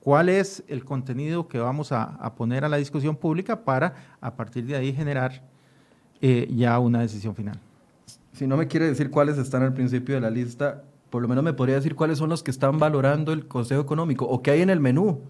[0.00, 4.66] cuál es el contenido que vamos a, poner a la discusión pública para a partir
[4.66, 5.42] de ahí generar
[6.20, 7.58] eh, ya una decisión final.
[8.32, 11.44] Si no me quiere decir cuáles están al principio de la lista, por lo menos
[11.44, 14.62] me podría decir cuáles son los que están valorando el Consejo Económico o qué hay
[14.62, 15.20] en el menú.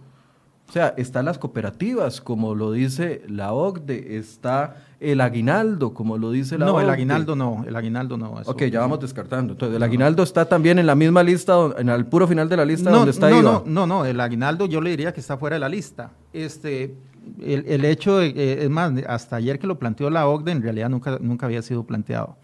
[0.72, 6.30] O sea, están las cooperativas, como lo dice la OCDE, está el aguinaldo, como lo
[6.30, 6.80] dice la no, OCDE.
[6.80, 8.40] No, el aguinaldo no, el aguinaldo no.
[8.46, 9.52] ok, ya vamos descartando.
[9.52, 12.64] Entonces, el aguinaldo está también en la misma lista, en el puro final de la
[12.64, 15.56] lista donde está no, No, no, no, el aguinaldo yo le diría que está fuera
[15.56, 16.12] de la lista.
[16.32, 16.96] Este,
[17.42, 20.88] el, hecho, de, eh, es más, hasta ayer que lo planteó la OCDE, en realidad
[20.88, 22.38] nunca, nunca había sido planteado.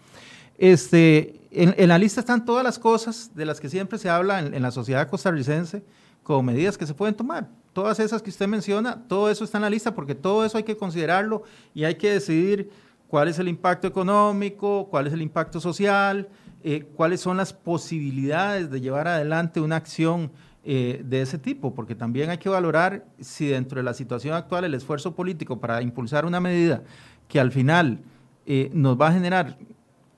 [0.55, 4.61] Este, en, la lista están todas las cosas de las que siempre se habla en
[4.61, 5.83] la sociedad costarricense
[6.21, 7.47] como medidas que se pueden tomar
[7.79, 10.65] todas esas que usted menciona, todo eso está en la lista porque todo eso hay
[10.65, 12.69] que considerarlo y hay que decidir
[13.07, 16.27] cuál es el impacto económico, cuál es el impacto social,
[16.61, 20.29] eh, cuáles son las posibilidades de llevar adelante una acción
[20.65, 24.65] eh, de ese tipo, porque también hay que valorar si dentro de la situación actual
[24.65, 26.83] el esfuerzo político para impulsar una medida
[27.29, 28.01] que al final
[28.45, 29.57] eh, nos va a generar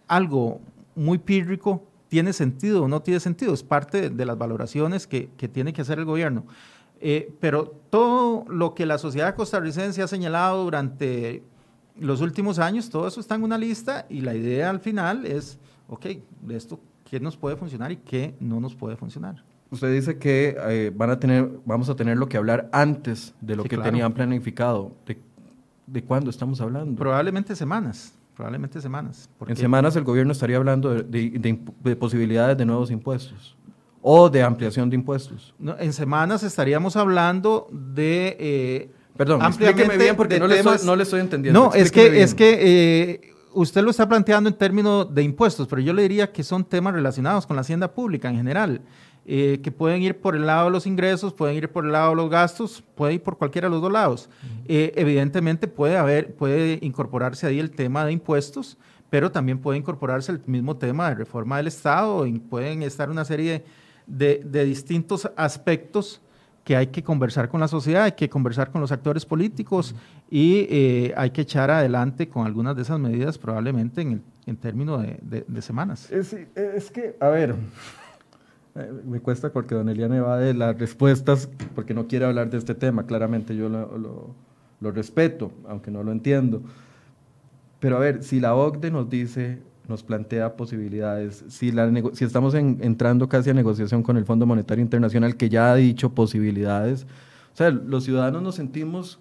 [0.07, 0.61] algo
[0.95, 5.47] muy pírrico, tiene sentido o no tiene sentido, es parte de las valoraciones que, que
[5.47, 6.45] tiene que hacer el gobierno.
[7.03, 11.43] Eh, pero todo lo que la sociedad costarricense ha señalado durante
[11.99, 15.57] los últimos años, todo eso está en una lista y la idea al final es,
[15.89, 16.05] ok,
[16.41, 16.79] de esto,
[17.09, 19.43] ¿qué nos puede funcionar y qué no nos puede funcionar?
[19.71, 23.55] Usted dice que eh, van a tener, vamos a tener lo que hablar antes de
[23.55, 24.91] lo que tenían planificado.
[25.05, 25.17] ¿De,
[25.87, 26.99] ¿De, cuándo estamos hablando?
[26.99, 29.27] Probablemente semanas, probablemente semanas.
[29.47, 33.57] En semanas el gobierno estaría hablando de, de, posibilidades de nuevos impuestos
[34.01, 35.53] o de ampliación de impuestos.
[35.59, 38.37] No, en semanas estaríamos hablando de...
[38.39, 41.59] Eh, Perdón, explíqueme bien porque no, le estoy, no, le estoy, entendiendo.
[41.59, 45.81] No, es que, es que eh, usted lo está planteando en términos de impuestos, pero
[45.81, 48.81] yo le diría que son temas relacionados con la hacienda pública en general.
[49.23, 52.09] Eh, que pueden ir por el lado de los ingresos, pueden ir por el lado
[52.09, 54.29] de los gastos, puede ir por cualquiera de los dos lados.
[54.67, 58.79] Eh, evidentemente puede haber, puede incorporarse ahí el tema de impuestos,
[59.11, 63.23] pero también puede incorporarse el mismo tema de reforma del Estado, y pueden estar una
[63.23, 63.65] serie de,
[64.11, 66.21] de, distintos aspectos
[66.63, 69.95] que hay que conversar con la sociedad, hay que conversar con los actores políticos
[70.29, 75.01] y eh, hay que echar adelante con algunas de esas medidas probablemente en, en términos
[75.01, 76.11] de, de, semanas.
[76.11, 77.55] Es, es que, a ver,
[78.75, 82.59] eh, me cuesta porque don Eliane va de las respuestas porque no quiere hablar de
[82.59, 83.07] este tema.
[83.07, 84.35] Claramente yo lo, lo,
[84.79, 86.61] lo, respeto, aunque no lo entiendo.
[87.79, 92.53] Pero a ver, si la OCDE nos dice, nos plantea posibilidades, si, la si estamos
[92.53, 97.05] entrando casi a negociación con el Fondo Monetario Internacional que ya ha dicho posibilidades,
[97.53, 99.19] o sea, los ciudadanos nos sentimos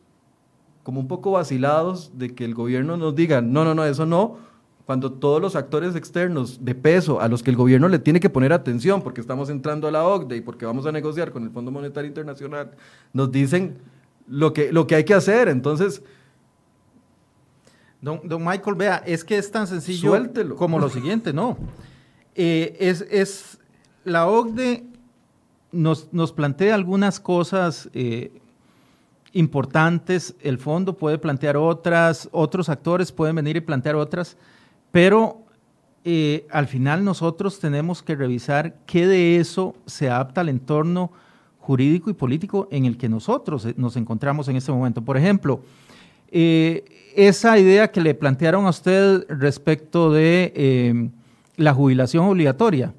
[0.82, 4.38] como un poco vacilados de que el gobierno nos diga, no, no, no, eso no,
[4.86, 8.30] cuando todos los actores externos de peso a los que el gobierno le tiene que
[8.30, 11.50] poner atención porque estamos entrando a la OCDE y porque vamos a negociar con el
[11.50, 12.72] Fondo Monetario Internacional,
[13.12, 13.78] nos dicen
[14.28, 15.48] lo que, lo que hay que hacer.
[15.48, 16.02] Entonces...
[18.00, 20.14] Don, don Michael, vea, es que es tan sencillo
[20.56, 21.58] como lo siguiente, ¿no?
[22.34, 23.58] Eh, es, es,
[24.04, 24.84] la OCDE
[25.72, 28.40] nos, nos plantea algunas cosas eh,
[29.32, 34.36] importantes, el fondo puede plantear otras, otros actores pueden venir y plantear otras,
[34.90, 35.44] pero
[36.04, 41.12] eh, al final nosotros tenemos que revisar qué de eso se adapta al entorno
[41.58, 45.02] jurídico y político en el que nosotros nos encontramos en este momento.
[45.02, 45.60] Por ejemplo,
[46.30, 46.84] eh,
[47.16, 51.10] esa idea que le plantearon a usted respecto de
[51.56, 52.94] la jubilación obligatoria.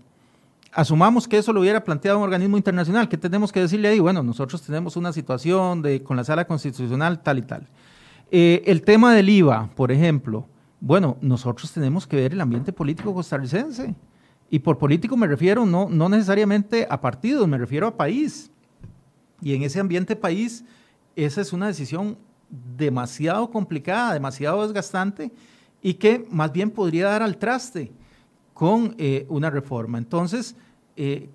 [0.74, 3.10] Asumamos que eso lo hubiera planteado un organismo internacional.
[3.10, 4.00] ¿Qué tenemos que decirle ahí?
[4.00, 7.68] Bueno, nosotros tenemos una situación de, con la sala constitucional tal y tal.
[8.32, 10.46] el tema del IVA, por ejemplo,
[10.82, 13.96] bueno, nosotros tenemos que ver el ambiente político costarricense.
[14.50, 18.52] Y por político me refiero no, no necesariamente a partidos, me refiero a país.
[19.42, 20.66] Y en ese ambiente país,
[21.16, 22.18] esa es una decisión
[22.52, 25.32] demasiado complicada, demasiado desgastante
[25.82, 27.92] y que más bien podría dar al traste
[28.54, 29.98] con eh, una reforma.
[29.98, 30.56] Entonces,
[30.96, 31.30] eh,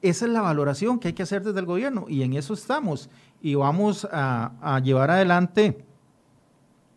[0.00, 3.10] esa es la valoración que hay que hacer desde el gobierno y en eso estamos.
[3.42, 5.84] Y vamos a, llevar adelante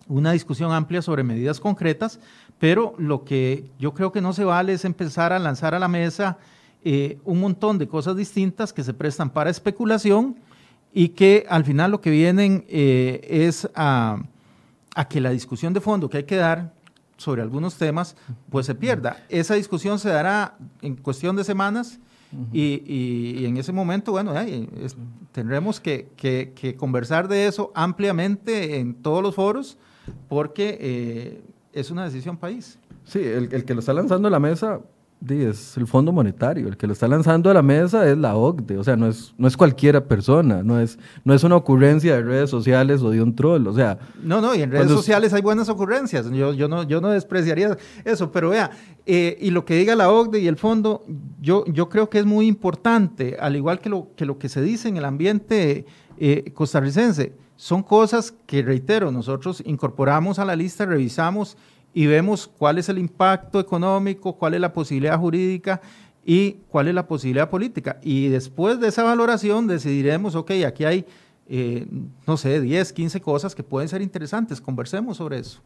[0.07, 2.19] una discusión amplia sobre medidas concretas,
[2.59, 5.87] pero lo que yo creo que no se vale es empezar a lanzar a la
[5.87, 6.37] mesa
[6.83, 10.37] eh, un montón de cosas distintas que se prestan para especulación
[10.93, 14.21] y que al final lo que vienen eh, es a,
[15.09, 16.73] que la discusión de fondo que hay que dar
[17.17, 18.15] sobre algunos temas,
[18.49, 19.23] pues se pierda.
[19.29, 21.99] Esa discusión se dará en cuestión de semanas
[22.51, 24.33] y, en ese momento, bueno,
[25.31, 29.77] tendremos que, que, conversar de eso ampliamente en todos los foros
[30.27, 31.41] porque eh,
[31.73, 32.77] es una decisión país.
[33.05, 34.79] Sí, el, que lo está lanzando a la mesa
[35.29, 38.77] es el Fondo Monetario, el que lo está lanzando a la mesa es la OCDE,
[38.77, 42.23] o sea, no es, no es cualquiera persona, no es, no es una ocurrencia de
[42.23, 43.97] redes sociales o de un troll, o sea...
[44.21, 47.77] No, no, y en redes sociales hay buenas ocurrencias, yo, yo, no, yo no despreciaría
[48.03, 48.71] eso, pero vea,
[49.05, 51.03] eh, y lo que diga la OCDE y el fondo,
[51.39, 54.61] yo, yo creo que es muy importante, al igual que lo que, lo que se
[54.61, 55.85] dice en el ambiente
[56.17, 61.55] eh, costarricense, son cosas que, reitero, nosotros incorporamos a la lista, revisamos
[61.93, 65.81] y vemos cuál es el impacto económico, cuál es la posibilidad jurídica
[66.25, 67.99] y cuál es la posibilidad política.
[68.01, 71.05] Y después de esa valoración decidiremos, ok, aquí hay,
[71.47, 71.87] eh,
[72.25, 75.61] no sé, 10, 15 cosas que pueden ser interesantes, conversemos sobre eso.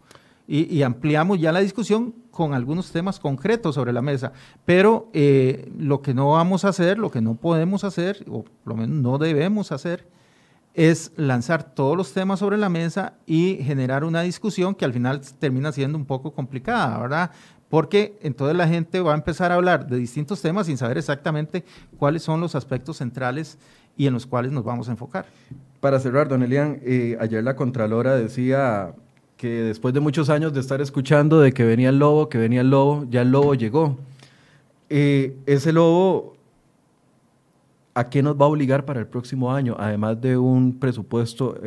[0.49, 4.31] Y, ampliamos ya la discusión con algunos temas concretos sobre la mesa.
[4.63, 8.73] Pero eh, lo que no vamos a hacer, lo que no podemos hacer, o por
[8.73, 10.07] lo menos no debemos hacer,
[10.77, 15.21] es lanzar todos los temas sobre la mesa y generar una discusión que al final
[15.39, 17.31] termina siendo un poco complicada, ¿verdad?
[17.67, 21.65] Porque entonces la gente va a empezar a hablar de distintos temas sin saber exactamente
[21.97, 23.57] cuáles son los aspectos centrales
[23.97, 25.25] y en los cuales nos vamos a enfocar.
[25.79, 28.93] Para cerrar, don Elian, eh, ayer la Contralora decía
[29.35, 32.61] que después de muchos años de estar escuchando de que venía el lobo, que venía
[32.61, 33.97] el lobo, ya el lobo llegó.
[34.89, 36.36] Eh, ese lobo,
[37.97, 39.75] ¿a qué nos va a obligar para el próximo año?
[39.79, 41.59] Además de un presupuesto,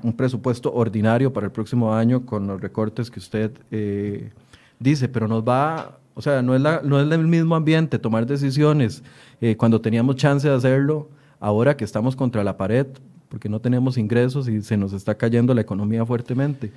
[0.00, 4.30] un presupuesto ordinario para el próximo año con los recortes que usted eh,
[4.78, 8.26] dice, pero nos va, o sea, no es, la, no es el mismo ambiente tomar
[8.26, 9.02] decisiones
[9.40, 11.08] eh, cuando teníamos chance de hacerlo,
[11.40, 12.86] ahora que estamos contra la pared,
[13.28, 16.70] porque no tenemos ingresos y se nos está cayendo la economía fuertemente.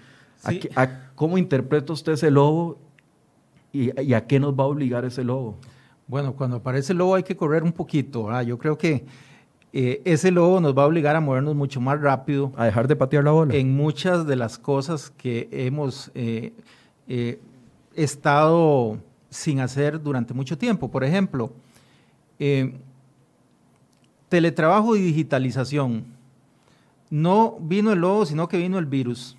[1.14, 2.80] ¿Cómo interpreta usted ese lobo
[3.72, 5.58] y, a qué nos va a obligar ese lobo?
[6.10, 8.42] Bueno, cuando aparece el lobo hay que correr un poquito.
[8.42, 9.06] Yo creo que
[9.72, 12.52] eh, ese lobo nos va a obligar a movernos mucho más rápido.
[12.58, 13.54] A dejar de patear la bola.
[13.54, 16.52] En muchas de las cosas que hemos eh,
[17.08, 17.40] eh,
[17.94, 18.98] estado
[19.30, 20.90] sin hacer durante mucho tiempo.
[20.90, 21.54] Por ejemplo,
[24.30, 26.06] teletrabajo y digitalización.
[27.12, 29.38] No vino el lobo, sino que vino el virus.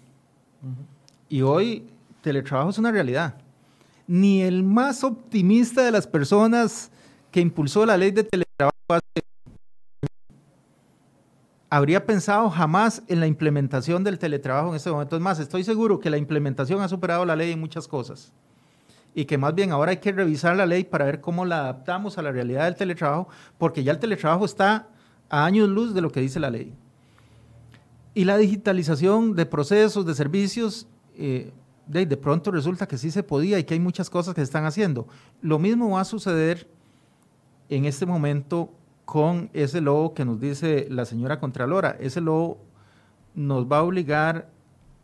[1.28, 1.84] Y hoy
[2.22, 3.34] teletrabajo es una realidad.
[4.10, 6.90] Ni el más optimista de las personas
[7.30, 8.74] que impulsó la ley de teletrabajo
[11.70, 15.14] habría pensado jamás en la implementación del teletrabajo en este momento.
[15.14, 18.32] Es más, estoy seguro que la implementación ha superado la ley en muchas cosas
[19.14, 22.18] y que más bien ahora hay que revisar la ley para ver cómo la adaptamos
[22.18, 24.88] a la realidad del teletrabajo, porque ya el teletrabajo está
[25.28, 26.74] a años luz de lo que dice la ley.
[28.14, 31.52] Y la digitalización de procesos, de servicios, eh,
[31.90, 34.44] de, de, pronto resulta que sí se podía y que hay muchas cosas que se
[34.44, 35.06] están haciendo.
[35.42, 36.68] Lo mismo va a suceder
[37.68, 38.70] en este momento
[39.04, 41.96] con ese lobo que nos dice la señora Contralora.
[41.98, 42.58] Ese lobo
[43.34, 44.48] nos va a obligar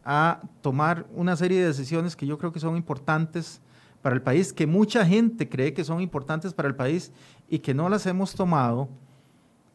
[0.04, 3.60] a tomar una serie de decisiones que yo creo que son importantes
[4.02, 7.12] para el país, que mucha gente cree que son importantes para el país
[7.48, 8.88] y que no las hemos tomado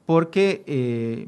[0.05, 1.27] porque eh,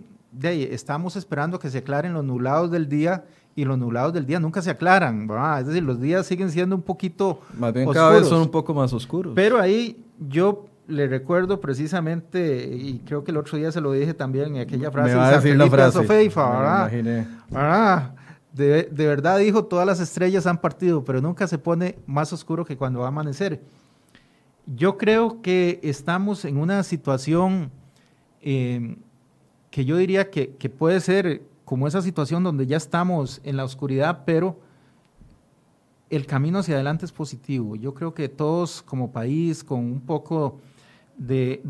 [0.71, 3.25] estamos esperando que se aclaren los nublados del día
[3.55, 5.27] y los nublados del día nunca se aclaran,
[5.59, 8.73] es decir, los días siguen siendo un poquito Más bien cada vez son un poco
[8.73, 9.33] más oscuros.
[9.35, 14.13] Pero ahí yo le recuerdo precisamente, y creo que el otro día se lo dije
[14.13, 15.99] también en aquella frase, Me va a decir la frase.
[15.99, 16.91] ¿verdad?
[17.49, 18.15] ¿verdad?
[18.51, 22.65] De, de, verdad dijo, todas las estrellas han partido, pero nunca se pone más oscuro
[22.65, 23.61] que cuando va a amanecer.
[24.65, 27.71] Yo creo que estamos en una situación
[28.41, 28.97] eh,
[29.71, 30.47] que yo diría que,
[30.77, 34.59] puede ser como esa situación donde ya estamos en la oscuridad, pero
[36.09, 37.75] el camino hacia adelante es positivo.
[37.75, 40.59] Yo creo que todos como país, con un poco
[41.17, 41.61] de,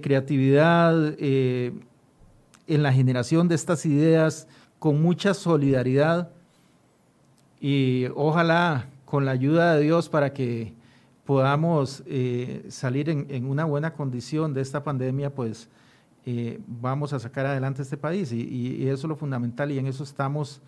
[0.00, 1.72] creatividad eh,
[2.66, 6.30] en la generación de estas ideas, con mucha solidaridad
[7.60, 10.74] y ojalá con la ayuda de Dios para que
[11.24, 15.68] podamos eh, salir en, en, una buena condición de esta pandemia, pues
[16.24, 20.04] eh, vamos a sacar adelante este país y, eso es lo fundamental y en eso
[20.04, 20.62] estamos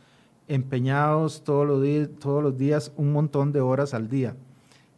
[0.49, 4.37] empeñados todos los, días, todos los días un montón de horas al día.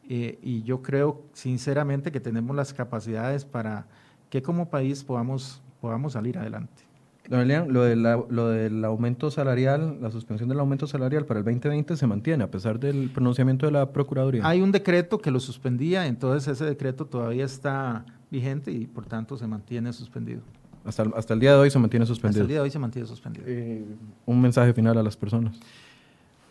[0.08, 3.86] Eh, y yo creo sinceramente que tenemos las capacidades para
[4.30, 6.84] que como país podamos, podamos salir adelante.
[7.28, 11.44] Don Elian, lo, de lo del aumento salarial, la suspensión del aumento salarial para el
[11.44, 14.46] 2020 se mantiene a pesar del pronunciamiento de la Procuraduría.
[14.46, 19.36] Hay un decreto que lo suspendía, entonces ese decreto todavía está vigente y por tanto
[19.36, 20.42] se mantiene suspendido.
[20.84, 22.42] Hasta, hasta el día de hoy se mantiene suspendido.
[22.42, 23.44] Hasta el día de hoy se mantiene suspendido.
[23.48, 23.84] Eh,
[24.24, 25.58] un mensaje final a las personas.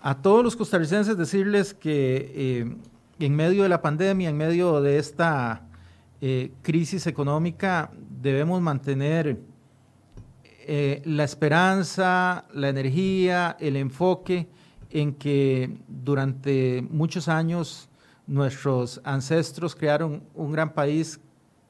[0.02, 2.78] A todos los costarricenses decirles que eh,
[3.20, 5.68] en medio de la pandemia, en medio de esta
[6.22, 9.40] eh, crisis económica, debemos mantener
[10.68, 14.50] la esperanza, la energía, el enfoque
[14.90, 17.88] en que durante muchos años
[18.26, 21.20] nuestros ancestros crearon un gran país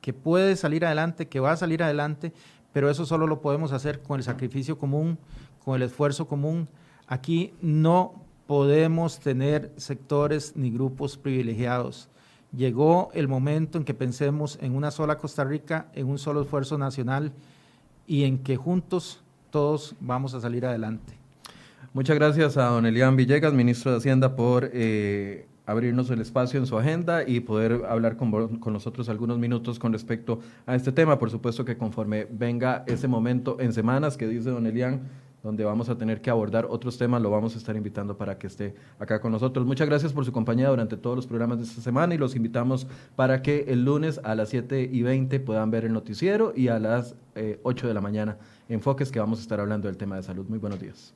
[0.06, 2.32] que puede salir adelante, que va a salir adelante,
[2.72, 5.18] pero eso solo lo podemos hacer con el sacrificio común,
[5.64, 6.68] con el esfuerzo común.
[7.08, 12.08] Aquí no podemos tener sectores ni grupos privilegiados.
[12.56, 16.78] Llegó el momento en que pensemos en una sola Costa Rica, en un solo esfuerzo
[16.78, 17.32] nacional
[18.06, 21.18] y en que juntos todos vamos a salir adelante.
[21.93, 26.66] Muchas gracias a don Elian Villegas, ministro de Hacienda, por eh, abrirnos el espacio en
[26.66, 31.20] su agenda y poder hablar con, con, nosotros algunos minutos con respecto a este tema.
[31.20, 35.01] Por supuesto que conforme venga ese momento en semanas que dice don Elian,
[35.45, 38.47] donde vamos a tener que abordar otros temas, lo vamos a estar invitando para que
[38.47, 39.63] esté acá con nosotros.
[39.63, 42.88] Muchas gracias por su compañía durante todos los programas de esta semana y los invitamos
[43.16, 46.80] para que el lunes a las 7 y 20 puedan ver el noticiero y a
[46.80, 47.16] las
[47.61, 48.38] 8 eh, de la mañana
[48.70, 50.47] enfoques que vamos a estar hablando del tema de salud.
[50.49, 51.13] Muy buenos días.